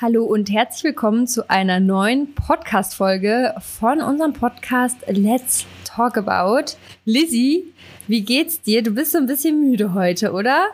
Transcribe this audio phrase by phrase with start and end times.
[0.00, 6.72] Hallo und herzlich willkommen zu einer neuen Podcast-Folge von unserem Podcast Let's Talk About.
[7.04, 7.64] Lizzie,
[8.08, 8.82] wie geht's dir?
[8.82, 10.66] Du bist so ein bisschen müde heute, oder?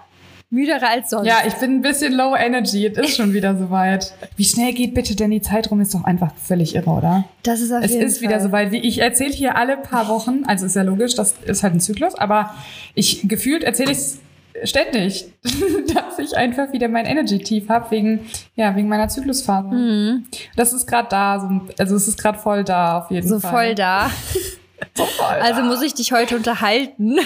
[0.53, 1.29] Müderer als sonst.
[1.29, 2.87] Ja, ich bin ein bisschen low energy.
[2.87, 4.13] Es ist schon wieder soweit.
[4.37, 5.81] Wie schnell geht bitte denn die Zeit rum?
[5.81, 7.25] Ist doch einfach völlig irre, oder?
[7.45, 8.29] Das ist auf Es jeden ist Fall.
[8.31, 8.73] wieder soweit.
[8.73, 11.81] Wie ich erzähle hier alle paar Wochen, also ist ja logisch, das ist halt ein
[11.81, 12.55] Zyklus, aber
[12.95, 14.19] ich gefühlt erzähle ich es
[14.65, 15.27] ständig,
[15.95, 18.21] dass ich einfach wieder mein Energy-Tief habe wegen,
[18.57, 19.69] ja, wegen meiner Zyklusphase.
[19.69, 20.27] Mhm.
[20.57, 23.51] Das ist gerade da, so, also es ist gerade voll da auf jeden so Fall.
[23.51, 24.11] voll da.
[24.95, 25.67] So voll Also da.
[25.67, 27.19] muss ich dich heute unterhalten.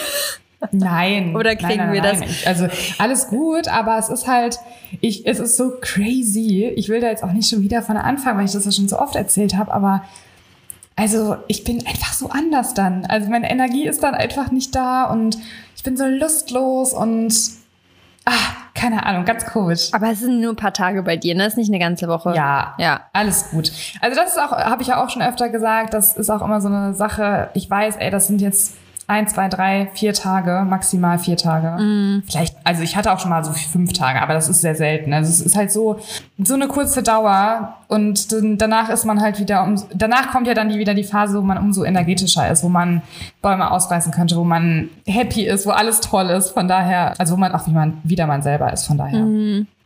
[0.73, 1.37] Nein.
[1.37, 2.21] Oder kriegen nein, nein, wir nein.
[2.21, 2.31] das?
[2.31, 2.67] Ich, also
[2.99, 4.59] alles gut, aber es ist halt,
[5.01, 6.73] ich, es ist so crazy.
[6.75, 8.89] Ich will da jetzt auch nicht schon wieder von Anfang, weil ich das ja schon
[8.89, 10.05] so oft erzählt habe, aber
[10.97, 13.05] also ich bin einfach so anders dann.
[13.07, 15.39] Also meine Energie ist dann einfach nicht da und
[15.85, 17.33] bin so lustlos und
[18.27, 18.33] ah,
[18.75, 19.91] keine Ahnung, ganz komisch.
[19.93, 21.47] Aber es sind nur ein paar Tage bei dir, ne?
[21.47, 22.35] Ist nicht eine ganze Woche.
[22.35, 23.03] Ja, Ja.
[23.13, 23.71] alles gut.
[24.01, 26.61] Also das ist auch, habe ich ja auch schon öfter gesagt, das ist auch immer
[26.61, 27.51] so eine Sache.
[27.55, 28.75] Ich weiß, ey, das sind jetzt
[29.07, 32.23] ein, zwei, drei, vier Tage, maximal vier Tage.
[32.27, 35.13] Vielleicht, also ich hatte auch schon mal so fünf Tage, aber das ist sehr selten.
[35.13, 36.01] Also es ist halt so,
[36.39, 40.55] so eine kurze Dauer und dann, danach ist man halt wieder, um, danach kommt ja
[40.55, 43.03] dann die, wieder die Phase, wo man umso energetischer ist, wo man
[43.43, 46.51] Bäume ausreißen könnte, wo man happy ist, wo alles toll ist.
[46.51, 49.27] Von daher, also wo man auch wie man, wieder man selber ist, von daher.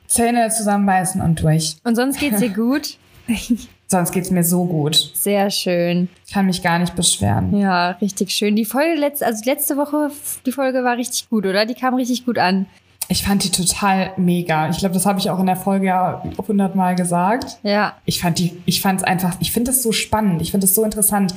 [0.06, 1.76] Zähne zusammenbeißen und durch.
[1.84, 2.96] Und sonst geht's dir gut?
[3.90, 5.12] Sonst geht's mir so gut.
[5.14, 6.10] Sehr schön.
[6.26, 7.58] Ich kann mich gar nicht beschweren.
[7.58, 8.54] Ja, richtig schön.
[8.54, 10.10] Die Folge letzte, also letzte Woche,
[10.44, 11.64] die Folge war richtig gut, oder?
[11.64, 12.66] Die kam richtig gut an.
[13.08, 14.68] Ich fand die total mega.
[14.68, 17.58] Ich glaube, das habe ich auch in der Folge ja hundertmal gesagt.
[17.62, 17.94] Ja.
[18.04, 20.74] Ich fand die, ich fand es einfach, ich finde es so spannend, ich finde es
[20.74, 21.34] so interessant.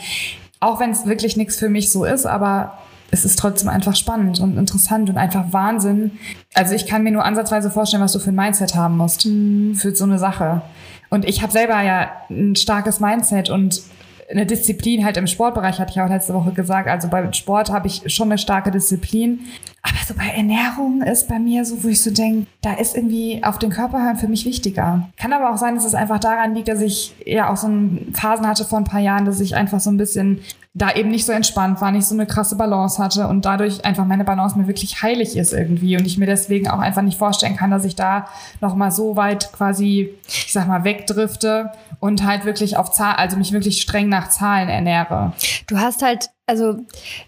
[0.59, 2.77] Auch wenn es wirklich nichts für mich so ist, aber
[3.11, 6.11] es ist trotzdem einfach spannend und interessant und einfach Wahnsinn.
[6.53, 9.95] Also ich kann mir nur ansatzweise vorstellen, was du für ein Mindset haben musst für
[9.95, 10.61] so eine Sache.
[11.09, 13.81] Und ich habe selber ja ein starkes Mindset und
[14.31, 16.87] eine Disziplin halt im Sportbereich, hatte ich auch letzte Woche gesagt.
[16.87, 19.41] Also beim Sport habe ich schon eine starke Disziplin.
[19.81, 23.43] Aber so bei Ernährung ist bei mir so, wo ich so denke, da ist irgendwie
[23.43, 25.09] auf den Körper hören für mich wichtiger.
[25.17, 27.67] Kann aber auch sein, dass es einfach daran liegt, dass ich ja auch so
[28.13, 30.39] Phasen hatte vor ein paar Jahren, dass ich einfach so ein bisschen
[30.73, 34.05] da eben nicht so entspannt war, nicht so eine krasse Balance hatte und dadurch einfach
[34.05, 37.57] meine Balance mir wirklich heilig ist irgendwie und ich mir deswegen auch einfach nicht vorstellen
[37.57, 38.27] kann, dass ich da
[38.61, 43.35] noch mal so weit quasi, ich sag mal, wegdrifte und halt wirklich auf Zahl, also
[43.35, 45.33] mich wirklich streng nach Zahlen ernähre.
[45.67, 46.77] Du hast halt, also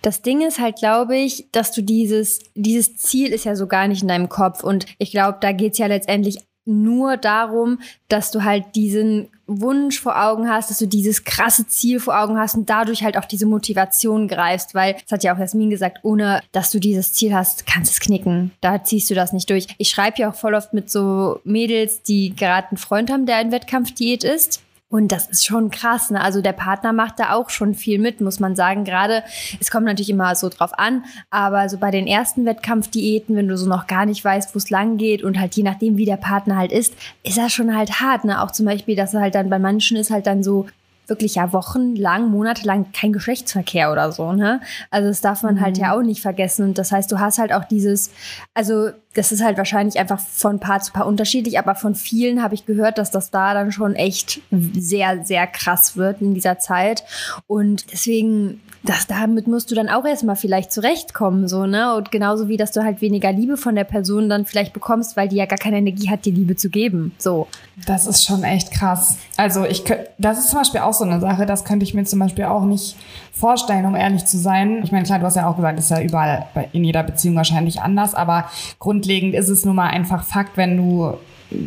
[0.01, 3.89] das Ding ist halt, glaube ich, dass du dieses, dieses Ziel ist ja so gar
[3.89, 4.63] nicht in deinem Kopf.
[4.63, 10.21] Und ich glaube, da geht's ja letztendlich nur darum, dass du halt diesen Wunsch vor
[10.21, 13.45] Augen hast, dass du dieses krasse Ziel vor Augen hast und dadurch halt auch diese
[13.45, 17.65] Motivation greifst, weil, das hat ja auch Jasmin gesagt, ohne dass du dieses Ziel hast,
[17.65, 18.51] kannst es knicken.
[18.61, 19.67] Da ziehst du das nicht durch.
[19.77, 23.41] Ich schreibe ja auch voll oft mit so Mädels, die gerade einen Freund haben, der
[23.41, 24.62] in Wettkampfdiät ist.
[24.93, 26.11] Und das ist schon krass.
[26.11, 26.21] Ne?
[26.21, 28.83] Also der Partner macht da auch schon viel mit, muss man sagen.
[28.83, 29.23] Gerade,
[29.59, 33.57] es kommt natürlich immer so drauf an, aber so bei den ersten Wettkampfdiäten, wenn du
[33.57, 36.17] so noch gar nicht weißt, wo es lang geht und halt je nachdem, wie der
[36.17, 36.93] Partner halt ist,
[37.23, 38.23] ist das schon halt hart.
[38.23, 38.39] Ne?
[38.39, 40.67] Auch zum Beispiel, dass er halt dann bei manchen ist halt dann so
[41.07, 44.61] wirklich ja wochenlang, monatelang kein Geschlechtsverkehr oder so, ne?
[44.89, 46.65] Also das darf man halt ja auch nicht vergessen.
[46.65, 48.11] Und das heißt, du hast halt auch dieses,
[48.53, 52.55] also das ist halt wahrscheinlich einfach von Paar zu Paar unterschiedlich, aber von vielen habe
[52.55, 57.03] ich gehört, dass das da dann schon echt sehr, sehr krass wird in dieser Zeit.
[57.47, 61.95] Und deswegen, das, damit musst du dann auch erstmal vielleicht zurechtkommen, so, ne?
[61.95, 65.29] Und genauso wie, dass du halt weniger Liebe von der Person dann vielleicht bekommst, weil
[65.29, 67.13] die ja gar keine Energie hat, dir Liebe zu geben.
[67.17, 67.47] So.
[67.88, 69.17] Das ist schon echt krass.
[69.38, 69.83] Also ich,
[70.17, 72.66] das ist zum Beispiel auch so eine Sache, das könnte ich mir zum Beispiel auch
[72.66, 72.97] nicht
[73.31, 74.81] vorstellen, um ehrlich zu sein.
[74.83, 77.81] Ich meine, klar, du hast ja auch gesagt, ist ja überall in jeder Beziehung wahrscheinlich
[77.81, 81.13] anders, aber grundlegend ist es nun mal einfach Fakt, wenn du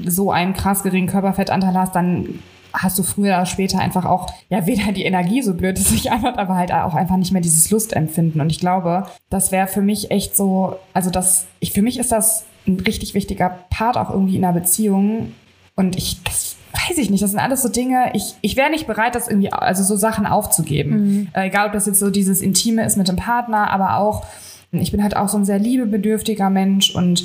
[0.06, 2.40] so einen krass geringen Körperfettanteil hast, dann
[2.76, 6.12] hast du früher oder später einfach auch, ja, weder die Energie, so blöd es sich
[6.12, 8.40] anhört, aber halt auch einfach nicht mehr dieses Lustempfinden.
[8.40, 12.12] Und ich glaube, das wäre für mich echt so, also das, ich, für mich ist
[12.12, 15.32] das ein richtig wichtiger Part auch irgendwie in einer Beziehung.
[15.74, 16.56] Und ich, das
[16.88, 19.52] weiß ich nicht, das sind alles so Dinge, ich, ich wäre nicht bereit, das irgendwie,
[19.52, 21.30] also so Sachen aufzugeben.
[21.32, 24.24] Äh, egal, ob das jetzt so dieses Intime ist mit dem Partner, aber auch,
[24.72, 27.24] ich bin halt auch so ein sehr liebebedürftiger Mensch und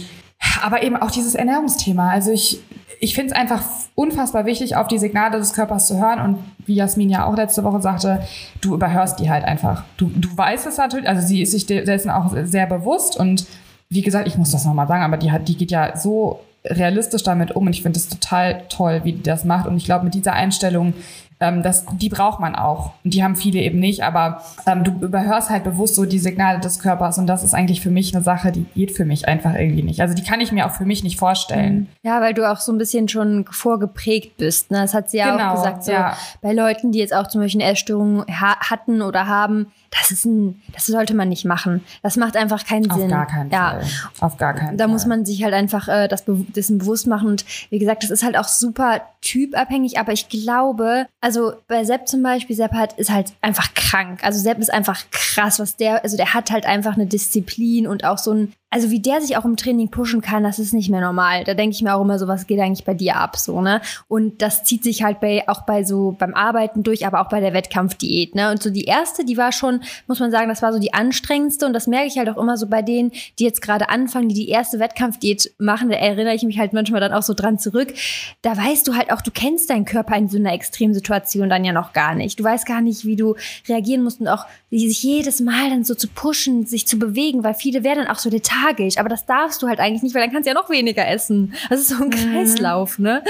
[0.62, 2.10] aber eben auch dieses Ernährungsthema.
[2.10, 2.62] Also ich,
[3.00, 3.64] ich finde es einfach
[3.96, 6.20] unfassbar wichtig, auf die Signale des Körpers zu hören.
[6.20, 8.22] Und wie Jasmin ja auch letzte Woche sagte,
[8.62, 9.84] du überhörst die halt einfach.
[9.98, 13.18] Du, du weißt es natürlich, also sie ist sich dessen auch sehr bewusst.
[13.18, 13.46] Und
[13.90, 17.24] wie gesagt, ich muss das nochmal sagen, aber die, hat, die geht ja so realistisch
[17.24, 17.68] damit um.
[17.68, 19.68] Und ich finde es total toll, wie die das macht.
[19.68, 20.94] Und ich glaube, mit dieser Einstellung
[21.42, 22.92] ähm, das, die braucht man auch.
[23.04, 26.60] Und die haben viele eben nicht, aber ähm, du überhörst halt bewusst so die Signale
[26.60, 29.56] des Körpers und das ist eigentlich für mich eine Sache, die geht für mich einfach
[29.56, 30.02] irgendwie nicht.
[30.02, 31.76] Also die kann ich mir auch für mich nicht vorstellen.
[31.76, 31.88] Mhm.
[32.04, 34.72] Ja, weil du auch so ein bisschen schon vorgeprägt bist.
[34.72, 34.82] Ne?
[34.82, 36.16] Das hat sie ja genau, auch gesagt, so ja.
[36.42, 40.26] bei Leuten, die jetzt auch zum Beispiel eine Essstörung ha hatten oder haben, das ist
[40.26, 41.84] ein, das sollte man nicht machen.
[42.02, 43.04] Das macht einfach keinen Sinn.
[43.04, 43.72] Auf gar keinen ja.
[43.72, 43.84] Fall.
[44.22, 44.94] Auf gar keinen da Fall.
[44.94, 47.28] muss man sich halt einfach äh, das dessen bewusst machen.
[47.28, 52.08] Und wie gesagt, das ist halt auch super typabhängig, aber ich glaube, also bei Sepp
[52.08, 54.24] zum Beispiel, Sepp hat, ist halt einfach krank.
[54.24, 58.06] Also Sepp ist einfach krass, was der, also der hat halt einfach eine Disziplin und
[58.06, 60.90] auch so ein also wie der sich auch im Training pushen kann, das ist nicht
[60.90, 61.44] mehr normal.
[61.44, 63.82] Da denke ich mir auch immer so, was geht eigentlich bei dir ab, so, ne?
[64.08, 67.42] Und das zieht sich halt bei, auch bei so, beim Arbeiten durch, aber auch bei
[67.42, 68.50] der Wettkampfdiät, ne?
[68.50, 71.66] Und so die erste, die war schon, muss man sagen, das war so die anstrengendste
[71.66, 74.36] und das merke ich halt auch immer so bei denen, die jetzt gerade anfangen, die
[74.36, 77.94] die erste Wettkampfdiät machen, da erinnere ich mich halt manchmal dann auch so dran zurück.
[78.42, 81.74] Da weißt du halt auch, du kennst deinen Körper in so einer Extremsituation dann ja
[81.74, 82.40] noch gar nicht.
[82.40, 83.36] Du weißt gar nicht, wie du
[83.68, 87.54] reagieren musst und auch sich jedes Mal dann so zu pushen, sich zu bewegen, weil
[87.54, 88.98] viele werden dann auch so Details lethargisch.
[88.98, 91.54] Aber das darfst du halt eigentlich nicht, weil dann kannst du ja noch weniger essen.
[91.70, 92.34] Das ist so ein mhm.
[92.34, 93.24] Kreislauf, ne?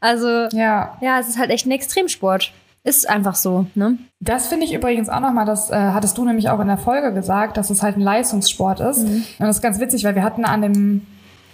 [0.00, 0.96] Also, ja.
[1.00, 2.52] ja, es ist halt echt ein Extremsport.
[2.84, 3.98] Ist einfach so, ne?
[4.18, 7.12] Das finde ich übrigens auch nochmal, das äh, hattest du nämlich auch in der Folge
[7.12, 9.06] gesagt, dass es halt ein Leistungssport ist.
[9.06, 9.24] Mhm.
[9.38, 11.06] Und das ist ganz witzig, weil wir hatten an dem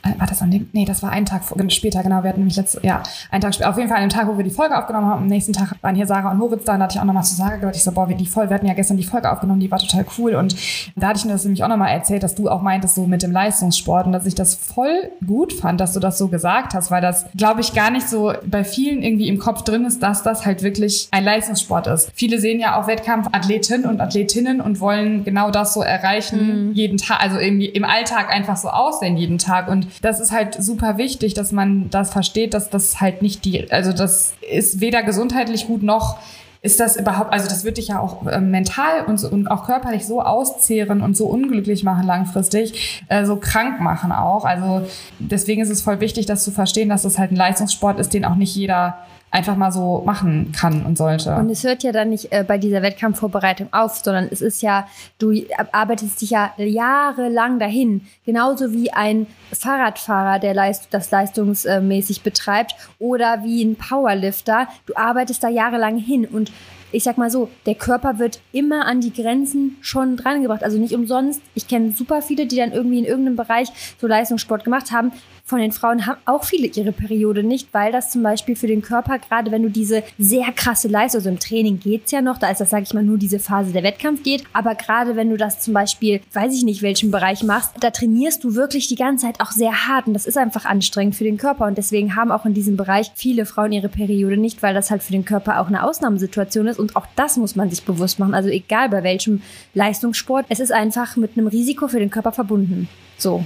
[0.02, 2.80] war das an dem, nee, das war ein Tag später, genau, wir hatten nämlich letzte,
[2.84, 5.06] ja, einen Tag später, auf jeden Fall an dem Tag, wo wir die Folge aufgenommen
[5.06, 7.04] haben, am nächsten Tag waren hier Sarah und Moritz da, und da hatte ich auch
[7.04, 9.04] nochmal zu Sarah gehört, ich so, boah, wir, die Folge, wir hatten ja gestern die
[9.04, 10.56] Folge aufgenommen, die war total cool und
[10.96, 13.22] da hatte ich mir das nämlich auch nochmal erzählt, dass du auch meintest, so mit
[13.22, 16.90] dem Leistungssport und dass ich das voll gut fand, dass du das so gesagt hast,
[16.90, 20.22] weil das, glaube ich, gar nicht so bei vielen irgendwie im Kopf drin ist, dass
[20.22, 22.10] das halt wirklich ein Leistungssport ist.
[22.14, 26.72] Viele sehen ja auch Wettkampfathletinnen und Athletinnen und wollen genau das so erreichen, mhm.
[26.72, 30.62] jeden Tag, also irgendwie im Alltag einfach so aussehen jeden Tag und das ist halt
[30.62, 35.02] super wichtig, dass man das versteht, dass das halt nicht die, also das ist weder
[35.02, 36.18] gesundheitlich gut noch
[36.60, 39.64] ist das überhaupt, also das wird dich ja auch äh, mental und, so, und auch
[39.64, 44.44] körperlich so auszehren und so unglücklich machen langfristig, äh, so krank machen auch.
[44.44, 44.82] Also
[45.20, 48.24] deswegen ist es voll wichtig, das zu verstehen, dass das halt ein Leistungssport ist, den
[48.24, 48.98] auch nicht jeder
[49.30, 51.34] einfach mal so machen kann und sollte.
[51.36, 54.88] Und es hört ja dann nicht äh, bei dieser Wettkampfvorbereitung auf, sondern es ist ja,
[55.18, 55.34] du
[55.72, 58.06] arbeitest dich ja jahrelang dahin.
[58.24, 64.68] Genauso wie ein Fahrradfahrer, der Leist das leistungsmäßig betreibt, oder wie ein Powerlifter.
[64.86, 66.50] Du arbeitest da jahrelang hin und
[66.90, 70.64] ich sag mal so, der Körper wird immer an die Grenzen schon drangebracht.
[70.64, 71.42] Also nicht umsonst.
[71.54, 73.68] Ich kenne super viele, die dann irgendwie in irgendeinem Bereich
[74.00, 75.12] so Leistungssport gemacht haben,
[75.48, 78.82] von den Frauen haben auch viele ihre Periode nicht, weil das zum Beispiel für den
[78.82, 82.50] Körper, gerade wenn du diese sehr krasse Leistung, also im Training geht's ja noch, da
[82.50, 85.38] ist das, sage ich mal, nur diese Phase der Wettkampf geht, aber gerade wenn du
[85.38, 89.24] das zum Beispiel, weiß ich nicht, welchen Bereich machst, da trainierst du wirklich die ganze
[89.24, 91.66] Zeit auch sehr hart und das ist einfach anstrengend für den Körper.
[91.66, 95.02] Und deswegen haben auch in diesem Bereich viele Frauen ihre Periode nicht, weil das halt
[95.02, 96.78] für den Körper auch eine Ausnahmesituation ist.
[96.78, 99.40] Und auch das muss man sich bewusst machen, also egal bei welchem
[99.72, 102.88] Leistungssport, es ist einfach mit einem Risiko für den Körper verbunden.
[103.16, 103.44] So.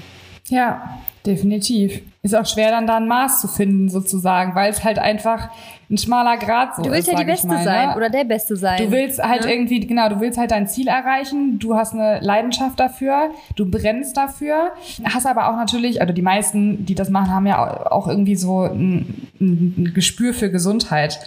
[0.49, 2.01] Ja, definitiv.
[2.23, 5.49] Ist auch schwer, dann da ein Maß zu finden, sozusagen, weil es halt einfach
[5.91, 6.87] ein schmaler Grad so ist.
[6.87, 7.97] Du willst ist, ja die Beste mal, sein ne?
[7.97, 8.79] oder der Beste sein.
[8.79, 9.51] Du willst halt ja.
[9.51, 14.17] irgendwie, genau, du willst halt dein Ziel erreichen, du hast eine Leidenschaft dafür, du brennst
[14.17, 14.73] dafür,
[15.05, 18.63] hast aber auch natürlich, also die meisten, die das machen, haben ja auch irgendwie so
[18.63, 21.21] ein, ein Gespür für Gesundheit.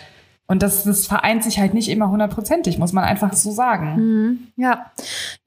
[0.48, 3.96] Und das, das vereint sich halt nicht immer hundertprozentig, muss man einfach so sagen.
[3.96, 4.40] Mhm.
[4.56, 4.92] Ja,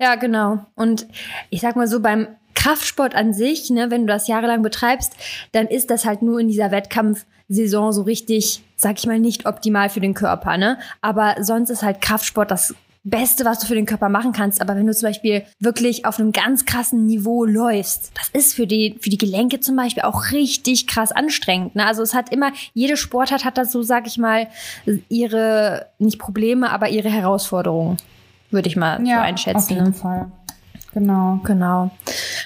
[0.00, 0.59] ja, genau.
[0.75, 1.06] Und
[1.50, 2.27] ich sag mal so, beim
[2.58, 5.12] Kraftsport an sich, ne, wenn du das jahrelang betreibst,
[5.52, 9.88] dann ist das halt nur in dieser Wettkampfsaison so richtig, sag ich mal, nicht optimal
[9.88, 10.76] für den Körper, ne?
[11.00, 14.61] Aber sonst ist halt Kraftsport das Beste, was du für den Körper machen kannst.
[14.61, 18.66] Aber wenn du zum Beispiel wirklich auf einem ganz krassen Niveau läufst, das ist für
[18.66, 21.76] die, für die Gelenke zum Beispiel auch richtig krass anstrengend.
[21.76, 21.87] Ne?
[21.87, 24.49] Also es hat immer, jede Sportart hat da so, sag ich mal,
[25.09, 27.99] ihre, nicht Probleme, aber ihre Herausforderungen.
[28.50, 29.59] Würde ich mal ja, so einschätzen.
[29.59, 29.92] Auf jeden ne?
[29.92, 30.33] Fall.
[30.95, 31.40] Genau.
[31.45, 31.90] Genau.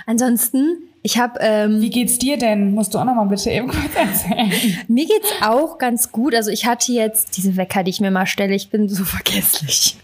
[0.07, 1.39] Ansonsten, ich habe.
[1.41, 2.75] Ähm, Wie geht's dir denn?
[2.75, 4.53] Musst du auch noch mal bitte eben kurz erzählen.
[4.89, 6.35] mir geht's auch ganz gut.
[6.35, 8.55] Also ich hatte jetzt diese Wecker, die ich mir mal stelle.
[8.55, 9.97] Ich bin so vergesslich.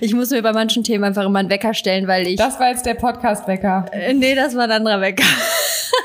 [0.00, 2.36] ich muss mir bei manchen Themen einfach immer einen Wecker stellen, weil ich.
[2.36, 3.86] Das war jetzt der Podcast-Wecker.
[3.92, 5.24] Äh, nee, das war ein anderer Wecker.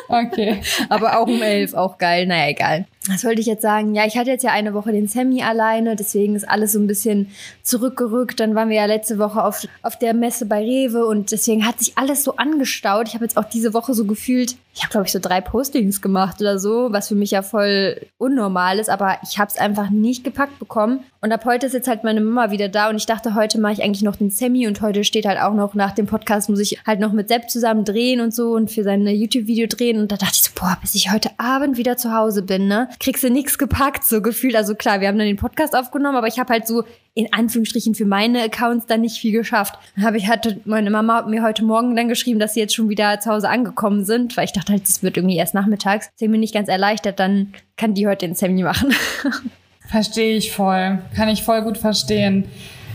[0.07, 0.61] okay.
[0.89, 2.25] Aber auch um elf, auch geil.
[2.25, 2.85] Naja, egal.
[3.09, 3.95] Was wollte ich jetzt sagen?
[3.95, 6.87] Ja, ich hatte jetzt ja eine Woche den Sammy alleine, deswegen ist alles so ein
[6.87, 7.31] bisschen
[7.61, 8.39] zurückgerückt.
[8.39, 11.79] Dann waren wir ja letzte Woche auf, auf der Messe bei Rewe und deswegen hat
[11.79, 13.09] sich alles so angestaut.
[13.09, 16.01] Ich habe jetzt auch diese Woche so gefühlt ich habe, glaube ich, so drei Postings
[16.01, 19.91] gemacht oder so, was für mich ja voll unnormal ist, aber ich habe es einfach
[19.91, 21.01] nicht gepackt bekommen.
[21.21, 23.73] Und ab heute ist jetzt halt meine Mama wieder da und ich dachte, heute mache
[23.73, 26.59] ich eigentlich noch den Semi und heute steht halt auch noch nach dem Podcast, muss
[26.59, 29.99] ich halt noch mit Sepp zusammen drehen und so und für sein YouTube-Video drehen.
[29.99, 32.89] Und da dachte ich so, boah, bis ich heute Abend wieder zu Hause bin, ne,
[32.99, 34.55] kriegst du nichts gepackt, so gefühlt.
[34.55, 36.83] Also klar, wir haben dann den Podcast aufgenommen, aber ich habe halt so
[37.15, 39.77] in Anführungsstrichen für meine Accounts dann nicht viel geschafft.
[39.95, 42.89] Dann habe ich hatte meine Mama mir heute Morgen dann geschrieben, dass sie jetzt schon
[42.89, 46.09] wieder zu Hause angekommen sind, weil ich dachte halt, das wird irgendwie erst nachmittags.
[46.13, 48.93] Deswegen bin ich ganz erleichtert, dann kann die heute den Semi machen.
[49.87, 50.99] Verstehe ich voll.
[51.15, 52.45] Kann ich voll gut verstehen.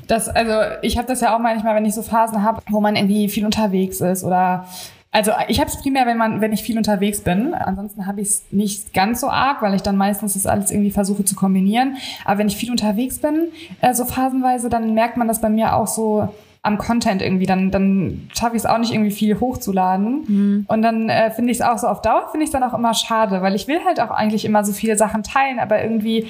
[0.07, 2.97] Das, also ich habe das ja auch manchmal, wenn ich so Phasen habe, wo man
[2.97, 4.67] irgendwie viel unterwegs ist oder
[5.11, 7.55] also ich habe es primär, wenn man, wenn ich viel unterwegs bin.
[7.55, 10.91] Ansonsten habe ich es nicht ganz so arg, weil ich dann meistens das alles irgendwie
[10.91, 11.97] versuche zu kombinieren.
[12.25, 13.49] Aber wenn ich viel unterwegs bin,
[13.81, 16.29] äh, so phasenweise, dann merkt man das bei mir auch so
[16.63, 17.47] am Content irgendwie.
[17.47, 20.25] Dann, dann schaffe ich es auch nicht irgendwie viel hochzuladen.
[20.27, 20.67] Mhm.
[20.69, 22.75] Und dann äh, finde ich es auch so auf Dauer, finde ich es dann auch
[22.75, 26.27] immer schade, weil ich will halt auch eigentlich immer so viele Sachen teilen, aber irgendwie,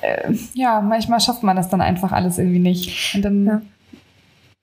[0.00, 3.14] äh, ja, manchmal schafft man das dann einfach alles irgendwie nicht.
[3.14, 3.46] Und dann.
[3.46, 3.62] Ja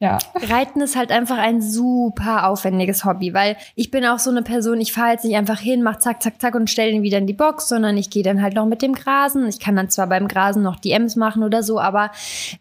[0.03, 0.17] ja.
[0.35, 4.81] Reiten ist halt einfach ein super aufwendiges Hobby, weil ich bin auch so eine Person,
[4.81, 7.25] ich fahre jetzt nicht einfach hin, mach zack, zack, zack und stelle ihn wieder in
[7.25, 9.47] die Box, sondern ich gehe dann halt noch mit dem Grasen.
[9.47, 12.11] Ich kann dann zwar beim Grasen noch DMs machen oder so, aber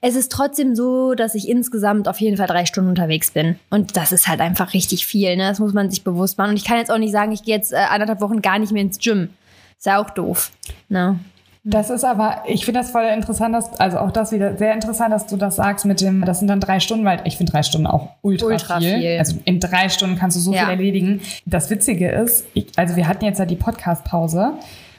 [0.01, 3.59] es ist trotzdem so, dass ich insgesamt auf jeden Fall drei Stunden unterwegs bin.
[3.71, 5.49] Und das ist halt einfach richtig viel, ne?
[5.49, 6.51] Das muss man sich bewusst machen.
[6.51, 8.71] Und ich kann jetzt auch nicht sagen, ich gehe jetzt äh, anderthalb Wochen gar nicht
[8.71, 9.31] mehr ins Gym.
[9.77, 10.53] Ist ja auch doof.
[10.89, 11.19] Ne?
[11.65, 15.13] Das ist aber, ich finde das voll interessant, dass, also auch das wieder sehr interessant,
[15.13, 17.63] dass du das sagst mit dem, das sind dann drei Stunden, weil ich finde drei
[17.63, 18.99] Stunden auch ultra, ultra viel.
[18.99, 19.19] viel.
[19.19, 20.63] Also in drei Stunden kannst du so ja.
[20.63, 21.21] viel erledigen.
[21.47, 24.55] Das Witzige ist, ich, also wir hatten jetzt ja die Podcast-Pause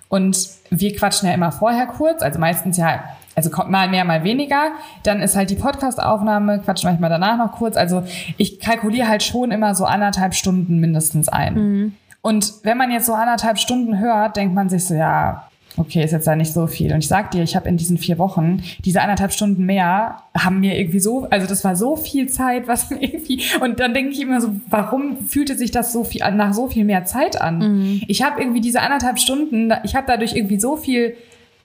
[0.07, 0.37] und
[0.69, 3.03] wir quatschen ja immer vorher kurz, also meistens ja,
[3.35, 4.71] also kommt mal mehr, mal weniger.
[5.03, 7.75] Dann ist halt die Podcast-Aufnahme, quatschen manchmal danach noch kurz.
[7.75, 8.03] Also
[8.37, 11.53] ich kalkuliere halt schon immer so anderthalb Stunden mindestens ein.
[11.55, 11.93] Mhm.
[12.21, 16.11] Und wenn man jetzt so anderthalb Stunden hört, denkt man sich so, ja, okay, ist
[16.11, 16.93] jetzt da nicht so viel.
[16.93, 20.59] Und ich sag dir, ich habe in diesen vier Wochen diese anderthalb Stunden mehr haben
[20.59, 24.21] mir irgendwie so, also das war so viel Zeit, was irgendwie und dann denke ich
[24.21, 27.59] immer so, warum fühlte sich das so viel nach so viel mehr Zeit an?
[27.59, 28.01] Mhm.
[28.07, 31.15] Ich habe irgendwie diese anderthalb Stunden, ich habe dadurch irgendwie so viel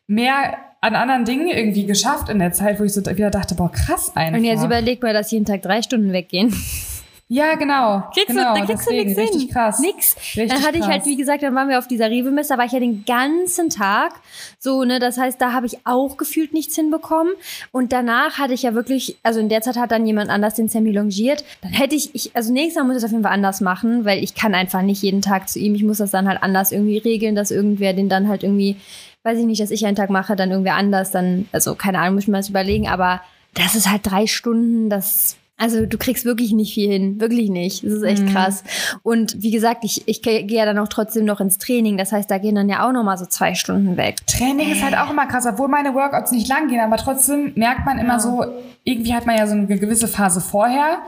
[0.06, 3.70] mehr an anderen Dingen irgendwie geschafft in der Zeit, wo ich so wieder dachte, boah,
[3.70, 4.38] krass einfach.
[4.38, 6.54] Und jetzt überleg mal, dass jeden Tag drei Stunden weggehen.
[7.30, 8.04] Ja, genau.
[8.14, 9.50] Kriegst genau, du, da kriegst deswegen, du nichts hin.
[9.50, 9.80] krass.
[9.80, 10.16] Nix.
[10.16, 10.88] Richtig dann hatte krass.
[10.88, 13.04] ich halt, wie gesagt, dann waren wir auf dieser Rewe-Messe, da war ich ja den
[13.04, 14.14] ganzen Tag.
[14.58, 17.34] So, ne, das heißt, da habe ich auch gefühlt nichts hinbekommen.
[17.70, 20.68] Und danach hatte ich ja wirklich, also in der Zeit hat dann jemand anders den
[20.68, 21.44] Semi longiert.
[21.60, 24.06] Dann hätte ich, ich also nächstes Mal muss ich es auf jeden Fall anders machen,
[24.06, 25.74] weil ich kann einfach nicht jeden Tag zu ihm.
[25.74, 28.76] Ich muss das dann halt anders irgendwie regeln, dass irgendwer den dann halt irgendwie,
[29.24, 32.14] weiß ich nicht, dass ich einen Tag mache, dann irgendwer anders, dann, also keine Ahnung,
[32.14, 33.20] muss ich mir das überlegen, aber
[33.52, 37.84] das ist halt drei Stunden, das also du kriegst wirklich nicht viel hin, wirklich nicht.
[37.84, 38.32] Das ist echt mhm.
[38.32, 38.62] krass.
[39.02, 41.98] Und wie gesagt, ich, ich gehe ja dann auch trotzdem noch ins Training.
[41.98, 44.24] Das heißt, da gehen dann ja auch noch mal so zwei Stunden weg.
[44.28, 44.72] Training äh.
[44.72, 47.98] ist halt auch immer krass, obwohl meine Workouts nicht lang gehen, aber trotzdem merkt man
[47.98, 48.20] immer ja.
[48.20, 48.44] so,
[48.84, 50.98] irgendwie hat man ja so eine gewisse Phase vorher.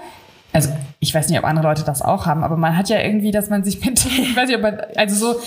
[0.52, 3.30] Also ich weiß nicht, ob andere Leute das auch haben, aber man hat ja irgendwie,
[3.30, 5.40] dass man sich mit, ich weiß nicht, ob man, also so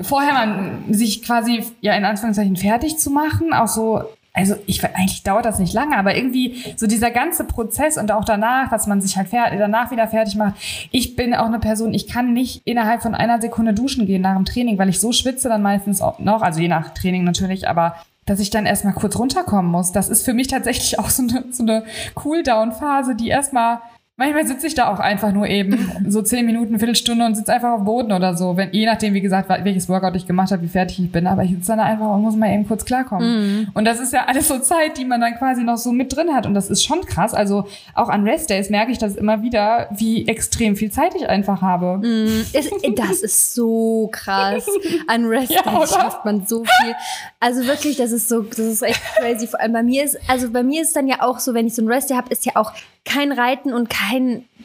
[0.00, 4.04] vorher man sich quasi ja in Anführungszeichen fertig zu machen, auch so
[4.38, 8.24] also ich eigentlich dauert das nicht lange, aber irgendwie so dieser ganze Prozess und auch
[8.24, 10.54] danach, dass man sich halt fertig, danach wieder fertig macht.
[10.92, 14.36] Ich bin auch eine Person, ich kann nicht innerhalb von einer Sekunde duschen gehen nach
[14.36, 17.68] dem Training, weil ich so schwitze dann meistens auch noch, also je nach Training natürlich,
[17.68, 19.90] aber dass ich dann erstmal kurz runterkommen muss.
[19.90, 21.82] Das ist für mich tatsächlich auch so eine, so eine
[22.14, 23.80] Cooldown-Phase, die erstmal
[24.20, 27.70] Manchmal sitze ich da auch einfach nur eben so zehn Minuten, Viertelstunde und sitze einfach
[27.70, 28.56] auf dem Boden oder so.
[28.56, 31.28] Wenn, je nachdem, wie gesagt, welches Workout ich gemacht habe, wie fertig ich bin.
[31.28, 33.60] Aber ich sitze dann einfach und muss mal eben kurz klarkommen.
[33.60, 33.68] Mhm.
[33.74, 36.34] Und das ist ja alles so Zeit, die man dann quasi noch so mit drin
[36.34, 36.46] hat.
[36.46, 37.32] Und das ist schon krass.
[37.32, 41.62] Also auch an Restdays merke ich das immer wieder, wie extrem viel Zeit ich einfach
[41.62, 41.98] habe.
[41.98, 42.44] Mhm.
[42.98, 44.66] Das ist so krass.
[45.06, 46.94] An Restdays ja, schafft man so viel.
[47.38, 49.46] Also wirklich, das ist so, das ist echt crazy.
[49.46, 51.74] Vor allem bei mir ist, also bei mir ist dann ja auch so, wenn ich
[51.74, 52.72] so ein Restday habe, ist ja auch
[53.08, 54.07] kein Reiten und kein,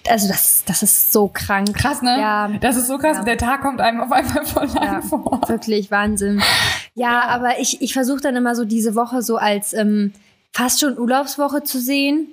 [0.07, 1.73] also das, das ist so krank.
[1.73, 2.17] Krass, ne?
[2.19, 2.49] Ja.
[2.59, 3.17] Das ist so krass.
[3.17, 3.23] Ja.
[3.23, 5.41] Der Tag kommt einem auf einmal voll lang ja, vor.
[5.47, 6.41] Wirklich Wahnsinn.
[6.95, 7.21] Ja, ja.
[7.23, 10.13] aber ich, ich versuche dann immer so diese Woche so als ähm,
[10.51, 12.27] fast schon Urlaubswoche zu sehen.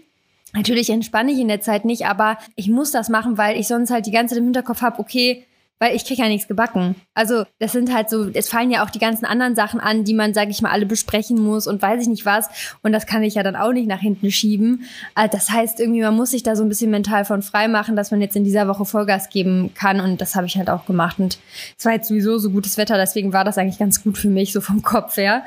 [0.53, 3.91] Natürlich entspanne ich in der Zeit nicht, aber ich muss das machen, weil ich sonst
[3.91, 5.47] halt die ganze Zeit im Hinterkopf habe, okay,
[5.81, 6.95] weil ich kriege ja nichts gebacken.
[7.15, 10.13] Also das sind halt so, es fallen ja auch die ganzen anderen Sachen an, die
[10.13, 12.49] man, sage ich mal, alle besprechen muss und weiß ich nicht was.
[12.83, 14.85] Und das kann ich ja dann auch nicht nach hinten schieben.
[15.17, 17.97] Äh, das heißt, irgendwie, man muss sich da so ein bisschen mental von frei machen,
[17.97, 20.01] dass man jetzt in dieser Woche Vollgas geben kann.
[20.01, 21.19] Und das habe ich halt auch gemacht.
[21.19, 21.39] Und
[21.79, 24.53] es war jetzt sowieso so gutes Wetter, deswegen war das eigentlich ganz gut für mich,
[24.53, 25.43] so vom Kopf her.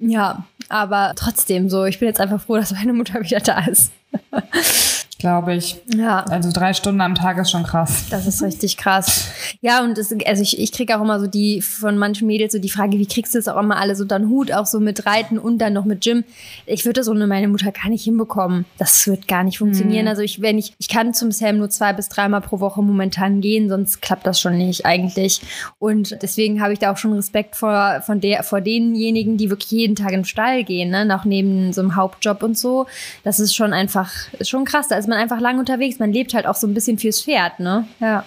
[0.00, 3.92] Ja, aber trotzdem so, ich bin jetzt einfach froh, dass meine Mutter wieder da ist.
[5.18, 5.80] glaube ich.
[5.94, 6.24] Ja.
[6.24, 8.04] Also drei Stunden am Tag ist schon krass.
[8.10, 9.28] Das ist richtig krass.
[9.60, 12.58] Ja, und das, also ich, ich kriege auch immer so die von manchen Mädels so
[12.58, 15.06] die Frage, wie kriegst du es auch immer alle so dann Hut, auch so mit
[15.06, 16.24] Reiten und dann noch mit Gym.
[16.66, 18.64] Ich würde das ohne meine Mutter gar nicht hinbekommen.
[18.78, 20.04] Das wird gar nicht funktionieren.
[20.04, 20.10] Mhm.
[20.10, 23.40] Also ich, wenn ich, ich kann zum Sam nur zwei bis dreimal pro Woche momentan
[23.40, 25.40] gehen, sonst klappt das schon nicht eigentlich.
[25.78, 29.70] Und deswegen habe ich da auch schon Respekt vor, von der, vor denjenigen, die wirklich
[29.70, 31.04] jeden Tag in den Stall gehen, ne?
[31.04, 32.86] Noch neben so einem Hauptjob und so.
[33.24, 34.88] Das ist schon einfach, ist schon krass.
[34.88, 35.98] Da ist man einfach lang unterwegs.
[35.98, 37.86] Man lebt halt auch so ein bisschen fürs Pferd, ne?
[38.00, 38.24] Ja,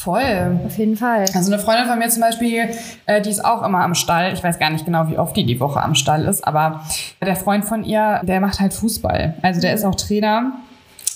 [0.00, 0.60] Voll.
[0.64, 1.24] auf jeden Fall.
[1.34, 2.68] Also eine Freundin von mir zum Beispiel,
[3.06, 4.32] äh, die ist auch immer am Stall.
[4.32, 6.84] Ich weiß gar nicht genau, wie oft die die Woche am Stall ist, aber
[7.20, 9.34] der Freund von ihr, der macht halt Fußball.
[9.42, 10.52] Also der ist auch Trainer.